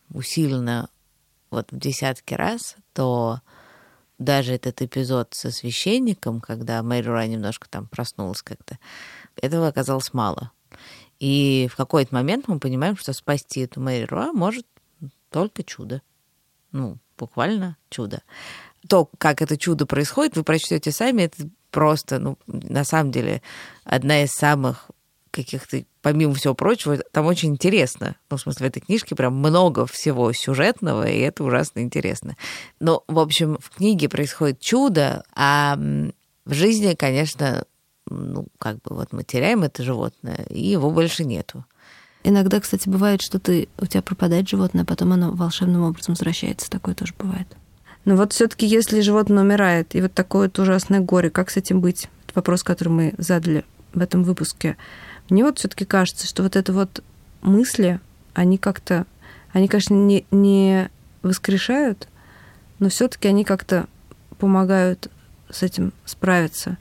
усилено 0.08 0.88
вот 1.50 1.70
в 1.70 1.78
десятки 1.78 2.32
раз, 2.32 2.76
то 2.94 3.42
даже 4.18 4.54
этот 4.54 4.80
эпизод 4.80 5.34
со 5.34 5.50
священником, 5.50 6.40
когда 6.40 6.82
Мэри 6.82 7.08
Руа 7.08 7.26
немножко 7.26 7.68
там 7.68 7.86
проснулась 7.88 8.40
как-то, 8.40 8.78
этого 9.36 9.68
оказалось 9.68 10.14
мало. 10.14 10.50
И 11.20 11.68
в 11.70 11.76
какой-то 11.76 12.14
момент 12.14 12.48
мы 12.48 12.58
понимаем, 12.58 12.96
что 12.96 13.12
спасти 13.12 13.60
эту 13.60 13.80
Мэри 13.80 14.04
Руа 14.04 14.32
может 14.32 14.66
только 15.30 15.62
чудо. 15.62 16.00
Ну, 16.70 16.96
буквально 17.18 17.76
чудо. 17.90 18.22
То, 18.88 19.10
как 19.18 19.42
это 19.42 19.58
чудо 19.58 19.84
происходит, 19.84 20.36
вы 20.36 20.42
прочтете 20.42 20.90
сами, 20.90 21.24
это 21.24 21.50
просто, 21.70 22.18
ну, 22.18 22.38
на 22.46 22.84
самом 22.84 23.12
деле, 23.12 23.42
одна 23.84 24.22
из 24.22 24.30
самых 24.30 24.90
каких-то, 25.32 25.84
помимо 26.02 26.34
всего 26.34 26.54
прочего, 26.54 26.98
там 26.98 27.26
очень 27.26 27.50
интересно. 27.50 28.14
Ну, 28.30 28.36
в 28.36 28.40
смысле, 28.40 28.66
в 28.66 28.68
этой 28.68 28.80
книжке 28.80 29.16
прям 29.16 29.34
много 29.34 29.86
всего 29.86 30.32
сюжетного, 30.32 31.08
и 31.08 31.18
это 31.18 31.42
ужасно 31.42 31.80
интересно. 31.80 32.36
Но, 32.78 33.02
в 33.08 33.18
общем, 33.18 33.58
в 33.60 33.70
книге 33.70 34.08
происходит 34.08 34.60
чудо, 34.60 35.24
а 35.34 35.76
в 36.44 36.52
жизни, 36.52 36.94
конечно, 36.94 37.64
ну, 38.08 38.46
как 38.58 38.76
бы 38.82 38.94
вот 38.94 39.12
мы 39.12 39.24
теряем 39.24 39.62
это 39.62 39.82
животное, 39.82 40.46
и 40.50 40.62
его 40.62 40.90
больше 40.90 41.24
нету. 41.24 41.64
Иногда, 42.24 42.60
кстати, 42.60 42.88
бывает, 42.88 43.20
что 43.20 43.40
ты, 43.40 43.68
у 43.78 43.86
тебя 43.86 44.02
пропадает 44.02 44.48
животное, 44.48 44.82
а 44.82 44.86
потом 44.86 45.12
оно 45.12 45.32
волшебным 45.32 45.82
образом 45.82 46.14
возвращается. 46.14 46.70
Такое 46.70 46.94
тоже 46.94 47.14
бывает. 47.18 47.48
Но 48.04 48.16
вот 48.16 48.32
все-таки, 48.32 48.66
если 48.66 49.00
животное 49.00 49.42
умирает, 49.42 49.94
и 49.94 50.00
вот 50.00 50.12
такое 50.12 50.48
вот 50.48 50.58
ужасное 50.58 51.00
горе, 51.00 51.30
как 51.30 51.50
с 51.50 51.56
этим 51.56 51.80
быть? 51.80 52.08
Это 52.26 52.34
вопрос, 52.36 52.62
который 52.62 52.88
мы 52.88 53.14
задали 53.18 53.64
в 53.92 54.00
этом 54.00 54.22
выпуске. 54.24 54.76
Мне 55.28 55.44
вот 55.44 55.58
все-таки 55.58 55.84
кажется, 55.84 56.26
что 56.26 56.42
вот 56.42 56.56
это 56.56 56.72
вот 56.72 57.02
мысли, 57.42 58.00
они 58.34 58.58
как-то, 58.58 59.06
они, 59.52 59.68
конечно, 59.68 59.94
не, 59.94 60.26
не 60.30 60.90
воскрешают, 61.22 62.08
но 62.78 62.88
все-таки 62.88 63.28
они 63.28 63.44
как-то 63.44 63.86
помогают 64.38 65.08
с 65.50 65.62
этим 65.62 65.92
справиться. 66.04 66.78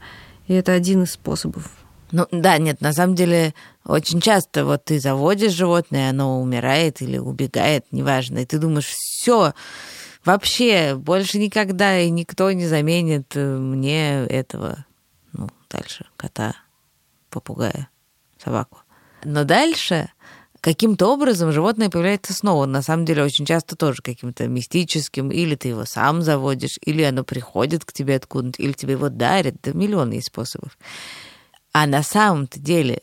И 0.48 0.54
это 0.54 0.74
один 0.74 1.04
из 1.04 1.12
способов. 1.12 1.72
Ну 2.12 2.28
да, 2.32 2.58
нет, 2.58 2.82
на 2.82 2.92
самом 2.92 3.16
деле 3.16 3.54
очень 3.86 4.20
часто 4.20 4.66
вот 4.66 4.86
ты 4.86 5.00
заводишь 5.00 5.54
животное, 5.54 6.10
оно 6.10 6.42
умирает 6.42 7.02
или 7.02 7.18
убегает, 7.18 7.86
неважно, 7.92 8.40
и 8.40 8.46
ты 8.46 8.58
думаешь, 8.58 8.88
все, 8.88 9.54
вообще 10.26 10.96
больше 10.96 11.38
никогда 11.38 11.98
и 11.98 12.10
никто 12.10 12.52
не 12.52 12.68
заменит 12.68 13.32
э, 13.36 13.58
мне 13.58 14.26
этого, 14.26 14.86
ну, 15.32 15.48
дальше, 15.70 16.06
кота, 16.18 16.56
попугая 17.30 17.91
собаку. 18.44 18.80
Но 19.24 19.44
дальше 19.44 20.10
каким-то 20.62 21.08
образом 21.08 21.52
животное 21.52 21.90
появляется 21.90 22.34
снова. 22.34 22.66
На 22.66 22.82
самом 22.82 23.06
деле 23.06 23.24
очень 23.24 23.46
часто 23.46 23.76
тоже 23.76 24.02
каким-то 24.02 24.48
мистическим. 24.48 25.32
Или 25.32 25.56
ты 25.56 25.70
его 25.70 25.86
сам 25.86 26.22
заводишь, 26.22 26.78
или 26.86 27.02
оно 27.02 27.24
приходит 27.24 27.84
к 27.84 27.94
тебе 27.94 28.16
откуда-то, 28.16 28.62
или 28.62 28.74
тебе 28.74 28.94
его 28.94 29.10
дарят. 29.10 29.56
Да 29.64 29.72
миллион 29.74 30.12
есть 30.12 30.28
способов. 30.28 30.78
А 31.74 31.88
на 31.88 32.04
самом-то 32.04 32.60
деле 32.60 33.02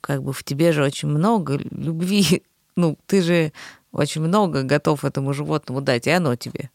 как 0.00 0.22
бы 0.22 0.32
в 0.32 0.42
тебе 0.44 0.72
же 0.72 0.82
очень 0.82 1.08
много 1.08 1.58
любви. 1.70 2.42
Ну, 2.74 2.98
ты 3.04 3.20
же 3.20 3.52
очень 3.92 4.22
много 4.22 4.62
готов 4.62 5.04
этому 5.04 5.34
животному 5.34 5.82
дать, 5.82 6.06
и 6.06 6.10
оно 6.10 6.36
тебе. 6.36 6.70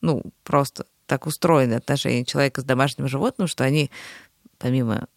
Ну, 0.00 0.22
просто 0.44 0.86
так 1.06 1.26
устроены 1.26 1.74
отношения 1.74 2.24
человека 2.24 2.60
с 2.60 2.64
домашним 2.64 3.08
животным, 3.08 3.48
что 3.48 3.64
они, 3.64 3.90
помимо 4.58 5.08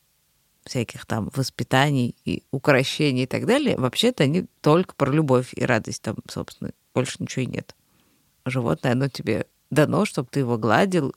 всяких 0.68 1.06
там 1.06 1.30
воспитаний 1.36 2.16
и 2.26 2.44
украшений 2.52 3.24
и 3.24 3.28
так 3.28 3.46
далее, 3.46 3.78
вообще-то 3.78 4.24
они 4.24 4.46
только 4.62 4.94
про 4.96 5.12
любовь 5.12 5.54
и 5.54 5.66
радость 5.66 6.02
там, 6.02 6.18
собственно, 6.30 6.72
больше 6.94 7.18
ничего 7.20 7.44
и 7.44 7.48
нет. 7.48 7.76
Животное, 8.46 8.94
оно 8.94 9.08
тебе 9.08 9.48
дано, 9.70 10.06
чтобы 10.06 10.30
ты 10.32 10.40
его 10.40 10.58
гладил, 10.58 11.16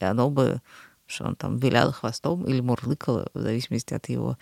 и 0.00 0.04
оно 0.04 0.30
бы, 0.30 0.60
что 1.06 1.24
он 1.24 1.36
там 1.36 1.58
вилял 1.58 1.92
хвостом 1.92 2.46
или 2.46 2.60
мурлыкало, 2.60 3.28
в 3.34 3.40
зависимости 3.40 3.94
от 3.94 4.08
его, 4.08 4.38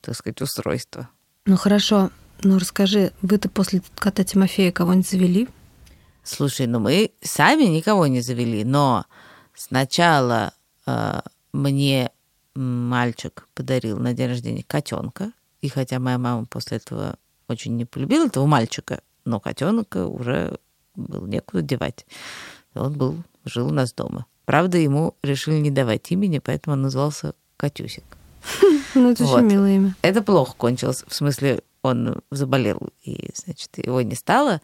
так 0.00 0.14
сказать, 0.16 0.40
устройства. 0.40 1.08
Ну 1.46 1.56
хорошо, 1.56 2.10
ну 2.42 2.58
расскажи, 2.58 3.12
вы-то 3.22 3.48
после 3.48 3.82
кота 3.96 4.24
Тимофея 4.24 4.72
кого-нибудь 4.72 5.08
завели? 5.08 5.48
Слушай, 6.22 6.66
ну 6.66 6.78
мы 6.78 7.12
сами 7.22 7.64
никого 7.64 8.06
не 8.06 8.20
завели, 8.20 8.64
но 8.64 9.06
сначала 9.54 10.52
э, 10.86 11.20
мне 11.52 12.10
мальчик 12.54 13.46
подарил 13.54 13.98
на 13.98 14.12
день 14.12 14.28
рождения 14.28 14.64
котенка. 14.66 15.32
И 15.60 15.68
хотя 15.68 15.98
моя 15.98 16.18
мама 16.18 16.46
после 16.46 16.78
этого 16.78 17.16
очень 17.48 17.76
не 17.76 17.84
полюбила 17.84 18.26
этого 18.26 18.46
мальчика, 18.46 19.02
но 19.24 19.40
котенка 19.40 20.06
уже 20.06 20.58
был 20.94 21.26
некуда 21.26 21.62
девать. 21.62 22.06
Он 22.74 22.96
был, 22.96 23.16
жил 23.44 23.68
у 23.68 23.72
нас 23.72 23.92
дома. 23.92 24.26
Правда, 24.44 24.78
ему 24.78 25.14
решили 25.22 25.58
не 25.58 25.70
давать 25.70 26.10
имени, 26.10 26.38
поэтому 26.38 26.74
он 26.74 26.82
назывался 26.82 27.34
Катюсик. 27.56 28.04
Ну, 28.96 29.12
это 29.12 29.24
очень 29.24 29.46
милое 29.46 29.76
имя. 29.76 29.94
Это 30.02 30.20
плохо 30.20 30.54
кончилось. 30.56 31.04
В 31.06 31.14
смысле, 31.14 31.62
он 31.82 32.22
заболел, 32.32 32.80
и, 33.04 33.30
значит, 33.34 33.78
его 33.78 34.00
не 34.02 34.16
стало. 34.16 34.60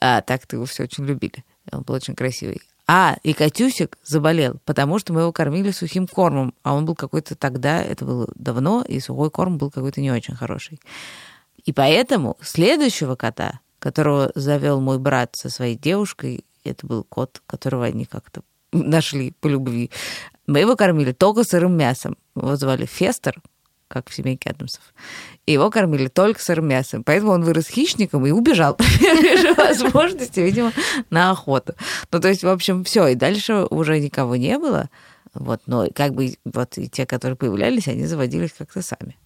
А 0.00 0.22
так-то 0.22 0.56
его 0.56 0.64
все 0.64 0.84
очень 0.84 1.04
любили. 1.04 1.44
Он 1.70 1.82
был 1.82 1.94
очень 1.94 2.14
красивый. 2.14 2.62
А, 2.88 3.16
и 3.24 3.32
Катюсик 3.32 3.98
заболел, 4.04 4.60
потому 4.64 4.98
что 4.98 5.12
мы 5.12 5.22
его 5.22 5.32
кормили 5.32 5.72
сухим 5.72 6.06
кормом, 6.06 6.54
а 6.62 6.74
он 6.74 6.84
был 6.84 6.94
какой-то 6.94 7.34
тогда, 7.34 7.82
это 7.82 8.04
было 8.04 8.28
давно, 8.36 8.84
и 8.86 9.00
сухой 9.00 9.30
корм 9.30 9.58
был 9.58 9.70
какой-то 9.70 10.00
не 10.00 10.12
очень 10.12 10.36
хороший. 10.36 10.80
И 11.64 11.72
поэтому 11.72 12.36
следующего 12.40 13.16
кота, 13.16 13.58
которого 13.80 14.30
завел 14.36 14.80
мой 14.80 14.98
брат 14.98 15.34
со 15.34 15.50
своей 15.50 15.76
девушкой, 15.76 16.44
это 16.62 16.86
был 16.86 17.02
кот, 17.02 17.42
которого 17.46 17.86
они 17.86 18.04
как-то 18.04 18.42
нашли 18.72 19.32
по 19.32 19.48
любви. 19.48 19.90
Мы 20.46 20.60
его 20.60 20.76
кормили 20.76 21.12
только 21.12 21.42
сырым 21.42 21.76
мясом. 21.76 22.16
Его 22.36 22.54
звали 22.54 22.86
Фестер, 22.86 23.42
как 23.88 24.10
в 24.10 24.14
семейке 24.14 24.50
Адамсов. 24.50 24.82
И 25.46 25.52
его 25.52 25.70
кормили 25.70 26.08
только 26.08 26.42
сырым 26.42 26.68
мясом. 26.68 27.04
Поэтому 27.04 27.32
он 27.32 27.44
вырос 27.44 27.68
хищником 27.68 28.26
и 28.26 28.30
убежал 28.30 28.74
при 28.76 29.54
возможности, 29.54 30.40
видимо, 30.40 30.72
на 31.10 31.30
охоту. 31.30 31.74
Ну, 32.12 32.20
то 32.20 32.28
есть, 32.28 32.42
в 32.42 32.48
общем, 32.48 32.84
все. 32.84 33.08
И 33.08 33.14
дальше 33.14 33.66
уже 33.70 33.98
никого 34.00 34.36
не 34.36 34.58
было. 34.58 34.90
Вот, 35.34 35.60
но 35.66 35.88
как 35.94 36.14
бы 36.14 36.34
вот 36.44 36.78
и 36.78 36.88
те, 36.88 37.06
которые 37.06 37.36
появлялись, 37.36 37.88
они 37.88 38.06
заводились 38.06 38.54
как-то 38.56 38.82
сами. 38.82 39.16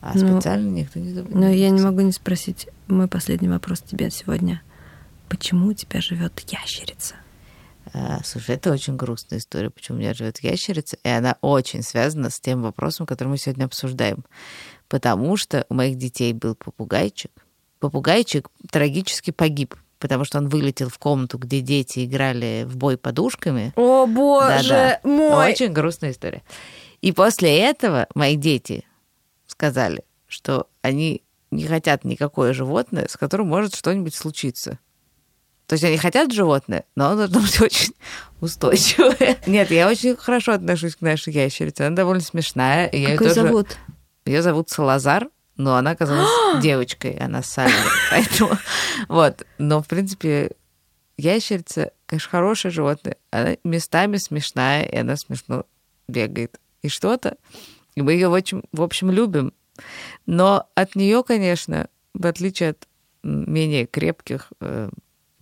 А 0.00 0.12
ну, 0.14 0.34
специально 0.34 0.68
никто 0.68 1.00
не 1.00 1.12
заводился. 1.12 1.38
Но 1.38 1.48
я 1.48 1.70
не 1.70 1.80
могу 1.80 2.00
не 2.00 2.12
спросить. 2.12 2.68
Мой 2.86 3.08
последний 3.08 3.48
вопрос 3.48 3.80
тебе 3.80 4.10
сегодня. 4.10 4.62
Почему 5.28 5.68
у 5.68 5.72
тебя 5.72 6.00
живет 6.00 6.38
ящерица? 6.48 7.16
А, 7.92 8.20
слушай, 8.24 8.54
это 8.54 8.72
очень 8.72 8.96
грустная 8.96 9.38
история, 9.38 9.70
почему 9.70 9.98
у 9.98 10.00
меня 10.00 10.14
живет 10.14 10.40
ящерица, 10.40 10.96
и 11.02 11.08
она 11.08 11.36
очень 11.40 11.82
связана 11.82 12.30
с 12.30 12.40
тем 12.40 12.62
вопросом, 12.62 13.06
который 13.06 13.28
мы 13.28 13.38
сегодня 13.38 13.64
обсуждаем. 13.64 14.24
Потому 14.88 15.36
что 15.36 15.66
у 15.68 15.74
моих 15.74 15.96
детей 15.96 16.32
был 16.32 16.54
попугайчик. 16.54 17.30
Попугайчик 17.80 18.48
трагически 18.70 19.30
погиб, 19.30 19.74
потому 19.98 20.24
что 20.24 20.38
он 20.38 20.48
вылетел 20.48 20.88
в 20.88 20.98
комнату, 20.98 21.38
где 21.38 21.60
дети 21.60 22.04
играли 22.04 22.64
в 22.66 22.76
бой 22.76 22.96
подушками. 22.96 23.72
О, 23.76 24.06
боже 24.06 24.68
Да-да. 24.68 25.00
мой! 25.04 25.52
Очень 25.52 25.72
грустная 25.72 26.10
история. 26.10 26.42
И 27.00 27.12
после 27.12 27.58
этого 27.58 28.08
мои 28.14 28.36
дети 28.36 28.84
сказали, 29.46 30.02
что 30.26 30.68
они 30.82 31.22
не 31.50 31.66
хотят 31.66 32.04
никакое 32.04 32.52
животное, 32.52 33.06
с 33.08 33.16
которым 33.16 33.48
может 33.48 33.74
что-нибудь 33.74 34.14
случиться. 34.14 34.78
То 35.68 35.74
есть 35.74 35.84
они 35.84 35.98
хотят 35.98 36.32
животное, 36.32 36.84
но 36.96 37.10
оно 37.10 37.28
должно 37.28 37.40
быть 37.42 37.60
очень 37.60 37.92
устойчивое. 38.40 39.36
Нет, 39.46 39.70
я 39.70 39.86
очень 39.86 40.16
хорошо 40.16 40.52
отношусь 40.52 40.96
к 40.96 41.02
нашей 41.02 41.34
ящерице. 41.34 41.82
Она 41.82 41.94
довольно 41.94 42.22
смешная. 42.22 42.86
Как 42.86 42.94
ее 42.94 43.18
тоже... 43.18 43.34
зовут? 43.34 43.76
Ее 44.24 44.40
зовут 44.40 44.70
Салазар, 44.70 45.28
но 45.58 45.76
она 45.76 45.90
оказалась 45.90 46.30
девочкой, 46.62 47.18
она 47.18 47.42
Салли. 47.42 47.74
Поэтому 48.10 48.52
вот. 49.08 49.46
Но, 49.58 49.82
в 49.82 49.86
принципе, 49.86 50.52
ящерица, 51.18 51.92
конечно, 52.06 52.30
хорошее 52.30 52.72
животное. 52.72 53.16
Она 53.30 53.56
местами 53.62 54.16
смешная, 54.16 54.84
и 54.84 54.96
она 54.96 55.16
смешно 55.16 55.66
бегает. 56.08 56.58
И 56.80 56.88
что-то. 56.88 57.36
И 57.94 58.00
мы 58.00 58.14
ее 58.14 58.30
в 58.30 58.34
общем, 58.34 58.64
в 58.72 58.80
общем 58.80 59.10
любим. 59.10 59.52
Но 60.24 60.66
от 60.74 60.96
нее, 60.96 61.22
конечно, 61.22 61.88
в 62.14 62.26
отличие 62.26 62.70
от 62.70 62.88
менее 63.22 63.84
крепких 63.84 64.50
э, 64.60 64.88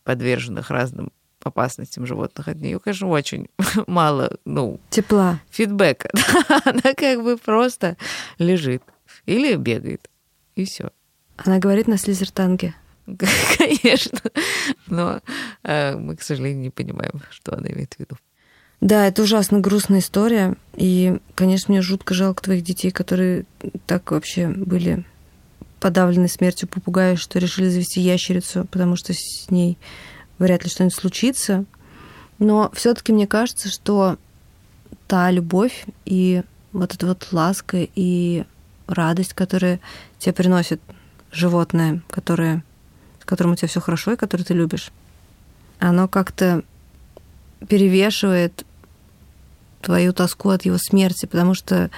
подверженных 0.06 0.70
разным 0.70 1.10
опасностям 1.42 2.06
животных 2.06 2.48
от 2.48 2.56
нее, 2.56 2.78
конечно, 2.78 3.08
очень 3.08 3.48
мало, 3.86 4.38
ну... 4.44 4.80
Тепла. 4.88 5.40
Фидбэка. 5.50 6.10
Она 6.64 6.94
как 6.94 7.22
бы 7.22 7.36
просто 7.36 7.96
лежит 8.38 8.82
или 9.26 9.56
бегает, 9.56 10.08
и 10.54 10.64
все. 10.64 10.90
Она 11.36 11.58
говорит 11.58 11.88
на 11.88 11.98
слизертанге. 11.98 12.74
Конечно, 13.58 14.18
но 14.86 15.20
э, 15.62 15.96
мы, 15.96 16.16
к 16.16 16.22
сожалению, 16.22 16.62
не 16.62 16.70
понимаем, 16.70 17.22
что 17.30 17.54
она 17.54 17.68
имеет 17.68 17.94
в 17.94 18.00
виду. 18.00 18.16
Да, 18.80 19.06
это 19.06 19.22
ужасно 19.22 19.60
грустная 19.60 20.00
история. 20.00 20.56
И, 20.74 21.18
конечно, 21.36 21.72
мне 21.72 21.82
жутко 21.82 22.14
жалко 22.14 22.42
твоих 22.42 22.62
детей, 22.62 22.90
которые 22.90 23.44
так 23.86 24.10
вообще 24.10 24.48
были 24.48 25.04
подавлены 25.86 26.26
смертью 26.26 26.66
попугая, 26.66 27.14
что 27.14 27.38
решили 27.38 27.68
завести 27.68 28.00
ящерицу, 28.00 28.66
потому 28.72 28.96
что 28.96 29.12
с 29.14 29.48
ней 29.52 29.78
вряд 30.36 30.64
ли 30.64 30.68
что-нибудь 30.68 30.96
случится. 30.96 31.64
Но 32.40 32.72
все-таки 32.74 33.12
мне 33.12 33.28
кажется, 33.28 33.68
что 33.68 34.18
та 35.06 35.30
любовь 35.30 35.86
и 36.04 36.42
вот 36.72 36.92
эта 36.92 37.06
вот 37.06 37.28
ласка 37.30 37.86
и 37.94 38.44
радость, 38.88 39.34
которая 39.34 39.78
тебе 40.18 40.32
приносит 40.32 40.80
животное, 41.30 42.02
которое, 42.10 42.64
с 43.22 43.24
которым 43.24 43.52
у 43.52 43.54
тебя 43.54 43.68
все 43.68 43.80
хорошо 43.80 44.14
и 44.14 44.16
которое 44.16 44.42
ты 44.42 44.54
любишь, 44.54 44.90
оно 45.78 46.08
как-то 46.08 46.64
перевешивает 47.68 48.66
твою 49.82 50.12
тоску 50.12 50.48
от 50.50 50.64
его 50.64 50.78
смерти, 50.78 51.26
потому 51.26 51.54
что 51.54 51.92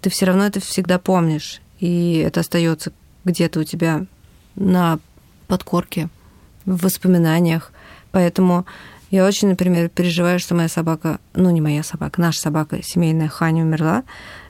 ты 0.00 0.10
все 0.10 0.26
равно 0.26 0.44
это 0.44 0.58
всегда 0.58 0.98
помнишь, 0.98 1.60
и 1.78 2.16
это 2.16 2.40
остается 2.40 2.92
где-то 3.24 3.60
у 3.60 3.64
тебя 3.64 4.06
на 4.56 4.98
подкорке, 5.46 6.08
в 6.64 6.82
воспоминаниях. 6.82 7.72
Поэтому 8.10 8.66
я 9.10 9.26
очень, 9.26 9.48
например, 9.48 9.88
переживаю, 9.88 10.38
что 10.38 10.54
моя 10.54 10.68
собака, 10.68 11.18
ну 11.34 11.50
не 11.50 11.60
моя 11.60 11.82
собака, 11.82 12.20
наша 12.20 12.40
собака 12.40 12.82
семейная 12.82 13.28
Ханя 13.28 13.62
умерла. 13.62 14.04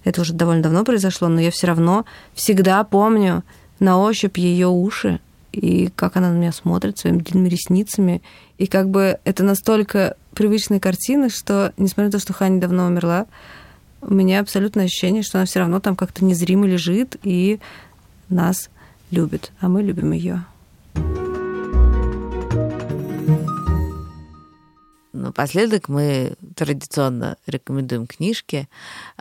Это 0.04 0.22
уже 0.22 0.32
довольно 0.32 0.62
давно 0.62 0.84
произошло, 0.84 1.28
но 1.28 1.40
я 1.40 1.50
все 1.50 1.68
равно 1.68 2.04
всегда 2.34 2.82
помню 2.84 3.44
на 3.78 3.98
ощупь 4.00 4.38
ее 4.38 4.66
уши 4.66 5.20
и 5.52 5.90
как 5.94 6.16
она 6.16 6.30
на 6.30 6.36
меня 6.36 6.52
смотрит 6.52 6.98
своими 6.98 7.18
длинными 7.18 7.48
ресницами. 7.48 8.22
И 8.58 8.66
как 8.66 8.90
бы 8.90 9.18
это 9.24 9.44
настолько 9.44 10.16
привычная 10.34 10.80
картина, 10.80 11.30
что, 11.30 11.72
несмотря 11.76 12.06
на 12.06 12.12
то, 12.12 12.18
что 12.18 12.32
Ханя 12.32 12.60
давно 12.60 12.86
умерла, 12.86 13.26
у 14.00 14.14
меня 14.14 14.40
абсолютное 14.40 14.84
ощущение, 14.84 15.22
что 15.22 15.38
она 15.38 15.46
все 15.46 15.60
равно 15.60 15.80
там 15.80 15.96
как-то 15.96 16.24
незримо 16.24 16.66
лежит 16.66 17.16
и 17.22 17.60
нас 18.30 18.70
любит, 19.10 19.52
а 19.60 19.68
мы 19.68 19.82
любим 19.82 20.12
ее. 20.12 20.44
Напоследок 25.12 25.88
мы 25.88 26.34
традиционно 26.54 27.36
рекомендуем 27.46 28.06
книжки. 28.06 28.68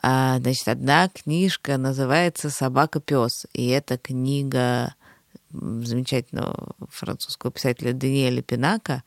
А, 0.01 0.37
значит, 0.39 0.67
одна 0.67 1.09
книжка 1.09 1.77
называется 1.77 2.49
«Собака 2.49 2.99
пес 2.99 3.45
и 3.53 3.67
это 3.67 3.97
книга 3.97 4.93
замечательного 5.51 6.75
французского 6.89 7.51
писателя 7.51 7.93
Даниэля 7.93 8.41
Пинака. 8.41 9.03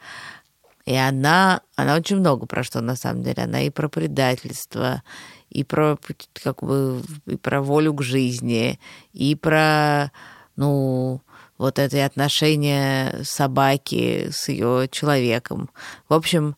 И 0.87 0.95
она, 0.95 1.61
она 1.77 1.95
очень 1.97 2.17
много 2.17 2.47
про 2.47 2.65
что, 2.65 2.81
на 2.81 2.97
самом 2.97 3.23
деле. 3.23 3.45
Она 3.45 3.63
и 3.63 3.71
про 3.71 3.89
предательство, 3.89 5.03
и 5.51 5.65
про, 5.65 5.99
как 6.43 6.63
бы, 6.63 7.03
и 7.27 7.37
про 7.37 7.61
волю 7.61 7.95
к 7.95 8.03
жизни, 8.03 8.81
и 9.13 9.35
про, 9.35 10.13
ну, 10.57 11.21
вот 11.59 11.79
это 11.79 12.05
отношение 12.05 13.23
собаки 13.25 14.31
с 14.31 14.49
ее 14.49 14.89
человеком. 14.91 15.69
В 16.09 16.15
общем, 16.15 16.57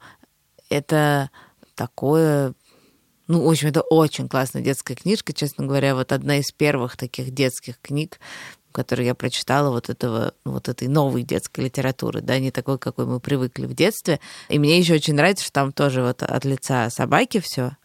это 0.69 1.31
такое 1.75 2.55
ну, 3.29 3.41
в 3.41 3.49
общем, 3.49 3.69
это 3.69 3.81
очень 3.81 4.29
классная 4.29 4.63
детская 4.63 4.95
книжка, 4.95 5.33
честно 5.33 5.65
говоря, 5.65 5.95
вот 5.95 6.13
одна 6.13 6.39
из 6.39 6.51
первых 6.51 6.97
таких 6.97 7.31
детских 7.31 7.81
книг, 7.81 8.19
которые 8.73 9.07
я 9.07 9.15
прочитала, 9.15 9.71
вот 9.71 9.89
этого, 9.89 10.35
вот 10.45 10.69
этой 10.69 10.89
новой 10.89 11.23
детской 11.23 11.67
литературы, 11.67 12.21
да, 12.21 12.39
не 12.39 12.51
такой, 12.51 12.79
какой 12.79 13.07
мы 13.07 13.21
привыкли 13.21 13.67
в 13.67 13.75
детстве. 13.75 14.19
И 14.49 14.59
мне 14.59 14.79
еще 14.79 14.95
очень 14.95 15.15
нравится, 15.15 15.45
что 15.45 15.53
там 15.53 15.73
тоже 15.73 16.03
вот 16.03 16.23
от 16.23 16.45
лица 16.45 16.91
собаки 16.91 17.41
все. 17.41 17.77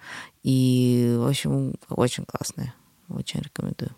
И, 0.48 1.14
в 1.20 1.28
общем, 1.28 1.74
очень 1.90 2.24
классная. 2.24 2.74
Очень 3.10 3.42
рекомендую. 3.42 3.92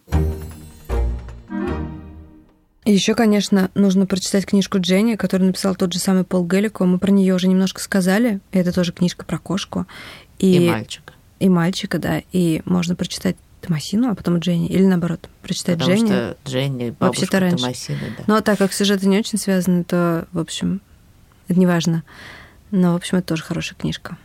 Еще, 2.85 3.13
конечно, 3.13 3.69
нужно 3.75 4.07
прочитать 4.07 4.47
книжку 4.47 4.79
Дженни, 4.79 5.13
которую 5.13 5.49
написал 5.49 5.75
тот 5.75 5.93
же 5.93 5.99
самый 5.99 6.23
Пол 6.23 6.47
Геллико. 6.47 6.85
Мы 6.85 6.97
про 6.97 7.11
нее 7.11 7.35
уже 7.35 7.47
немножко 7.47 7.79
сказали. 7.81 8.39
Это 8.51 8.73
тоже 8.73 8.93
книжка 8.93 9.25
про 9.25 9.37
кошку. 9.37 9.85
И, 10.39 10.65
и 10.65 10.69
мальчика. 10.71 11.13
И 11.39 11.49
мальчика, 11.49 11.99
да. 11.99 12.23
И 12.31 12.63
можно 12.65 12.95
прочитать 12.95 13.35
Томасину, 13.61 14.09
а 14.09 14.15
потом 14.15 14.39
Дженни. 14.39 14.69
Или 14.69 14.87
наоборот, 14.87 15.29
прочитать 15.43 15.77
Потому 15.77 15.97
Дженни. 15.97 16.07
Что 16.07 16.37
Дженни 16.47 16.95
Вообще-то 16.97 17.39
раньше. 17.39 17.57
Томасина, 17.57 17.99
да. 18.17 18.23
Но 18.25 18.41
так 18.41 18.57
как 18.57 18.73
сюжеты 18.73 19.05
не 19.05 19.19
очень 19.19 19.37
связаны, 19.37 19.83
то, 19.83 20.27
в 20.31 20.39
общем, 20.39 20.81
это 21.47 21.59
не 21.59 21.67
важно. 21.67 22.01
Но, 22.71 22.93
в 22.93 22.95
общем, 22.95 23.19
это 23.19 23.27
тоже 23.27 23.43
хорошая 23.43 23.77
книжка. 23.77 24.17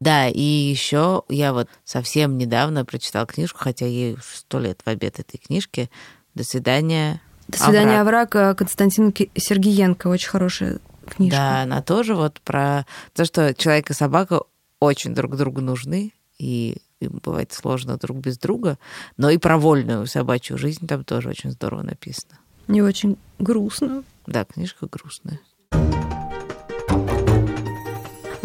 Да, 0.00 0.28
и 0.28 0.40
еще 0.40 1.22
я 1.28 1.52
вот 1.52 1.68
совсем 1.84 2.36
недавно 2.36 2.84
прочитала 2.84 3.26
книжку, 3.26 3.58
хотя 3.60 3.86
ей 3.86 4.16
сто 4.22 4.58
лет 4.58 4.80
в 4.84 4.88
обед 4.88 5.18
этой 5.18 5.38
книжки. 5.38 5.90
До 6.34 6.44
свидания. 6.44 7.20
До 7.48 7.58
свидания, 7.58 8.00
Овраг, 8.00 8.34
Овраг 8.34 8.58
Константин 8.58 9.14
Сергиенко. 9.34 10.08
Очень 10.08 10.28
хорошая 10.28 10.80
книжка. 11.06 11.36
Да, 11.36 11.62
она 11.62 11.80
тоже 11.80 12.14
вот 12.14 12.40
про 12.42 12.86
то, 13.14 13.24
что 13.24 13.54
человек 13.54 13.90
и 13.90 13.94
собака 13.94 14.42
очень 14.80 15.14
друг 15.14 15.36
другу 15.36 15.60
нужны, 15.60 16.12
и 16.38 16.76
им 17.00 17.20
бывает 17.22 17.52
сложно 17.52 17.96
друг 17.96 18.18
без 18.18 18.38
друга, 18.38 18.78
но 19.16 19.30
и 19.30 19.38
про 19.38 19.58
вольную 19.58 20.06
собачью 20.06 20.58
жизнь 20.58 20.86
там 20.86 21.04
тоже 21.04 21.30
очень 21.30 21.50
здорово 21.50 21.82
написано. 21.82 22.38
Не 22.68 22.82
очень 22.82 23.16
грустно. 23.38 24.02
Да, 24.26 24.44
книжка 24.44 24.86
грустная. 24.90 25.40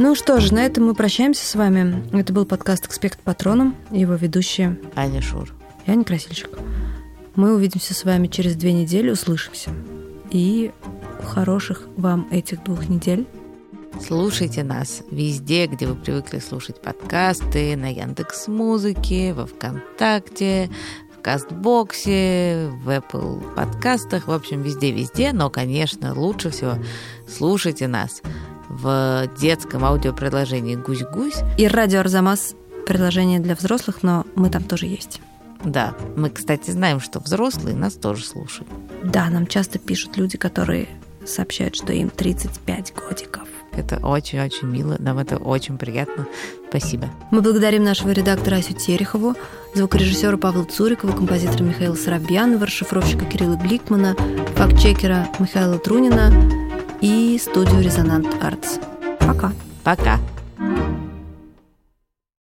Ну 0.03 0.15
что 0.15 0.39
ж, 0.39 0.49
на 0.49 0.65
этом 0.65 0.87
мы 0.87 0.95
прощаемся 0.95 1.45
с 1.45 1.53
вами. 1.53 2.03
Это 2.11 2.33
был 2.33 2.47
подкаст 2.47 2.87
«Экспект 2.87 3.19
Патроном», 3.19 3.75
его 3.91 4.15
ведущие 4.15 4.79
Аня 4.95 5.21
Шур. 5.21 5.53
Я 5.85 5.93
не 5.93 6.03
красильщик. 6.03 6.49
Мы 7.35 7.53
увидимся 7.53 7.93
с 7.93 8.03
вами 8.03 8.25
через 8.25 8.55
две 8.55 8.73
недели, 8.73 9.11
услышимся. 9.11 9.69
И 10.31 10.71
хороших 11.23 11.87
вам 11.97 12.27
этих 12.31 12.63
двух 12.63 12.89
недель. 12.89 13.27
Слушайте 14.03 14.63
нас 14.63 15.03
везде, 15.11 15.67
где 15.67 15.85
вы 15.85 15.93
привыкли 15.93 16.39
слушать 16.39 16.81
подкасты, 16.81 17.77
на 17.77 17.93
Яндекс 17.93 18.47
Музыке, 18.47 19.35
во 19.35 19.45
Вконтакте, 19.45 20.71
в 21.15 21.21
Кастбоксе, 21.21 22.71
в 22.83 22.89
Apple 22.89 23.53
подкастах, 23.53 24.25
в 24.27 24.31
общем, 24.31 24.63
везде-везде, 24.63 25.31
но, 25.31 25.51
конечно, 25.51 26.19
лучше 26.19 26.49
всего 26.49 26.77
слушайте 27.27 27.87
нас 27.87 28.23
в 28.71 29.27
детском 29.37 29.83
аудиоприложении 29.83 30.75
«Гусь-гусь». 30.75 31.41
И 31.57 31.67
радио 31.67 31.99
«Арзамас» 31.99 32.55
приложение 32.87 33.39
для 33.39 33.55
взрослых, 33.55 34.01
но 34.01 34.25
мы 34.35 34.49
там 34.49 34.63
тоже 34.63 34.85
есть. 34.85 35.21
Да, 35.63 35.93
мы, 36.15 36.29
кстати, 36.29 36.71
знаем, 36.71 36.99
что 36.99 37.19
взрослые 37.19 37.75
нас 37.75 37.93
тоже 37.93 38.25
слушают. 38.25 38.69
Да, 39.03 39.29
нам 39.29 39.45
часто 39.45 39.77
пишут 39.77 40.17
люди, 40.17 40.37
которые 40.37 40.87
сообщают, 41.25 41.75
что 41.75 41.93
им 41.93 42.09
35 42.09 42.93
годиков. 42.95 43.47
Это 43.73 44.05
очень-очень 44.05 44.67
мило, 44.67 44.97
нам 44.99 45.19
это 45.19 45.37
очень 45.37 45.77
приятно. 45.77 46.27
Спасибо. 46.69 47.09
Мы 47.31 47.41
благодарим 47.41 47.83
нашего 47.83 48.11
редактора 48.11 48.55
Асю 48.57 48.73
Терехову, 48.73 49.35
звукорежиссера 49.75 50.35
Павла 50.37 50.65
Цурикова, 50.65 51.11
композитора 51.11 51.63
Михаила 51.63 51.95
Соробьянова, 51.95 52.65
расшифровщика 52.65 53.25
Кирилла 53.25 53.55
Гликмана, 53.55 54.15
фактчекера 54.55 55.29
Михаила 55.39 55.77
Трунина 55.77 56.60
и 57.01 57.39
студию 57.39 57.81
«Резонант 57.81 58.27
Артс». 58.41 58.79
Пока. 59.19 59.51
Пока. 59.83 60.19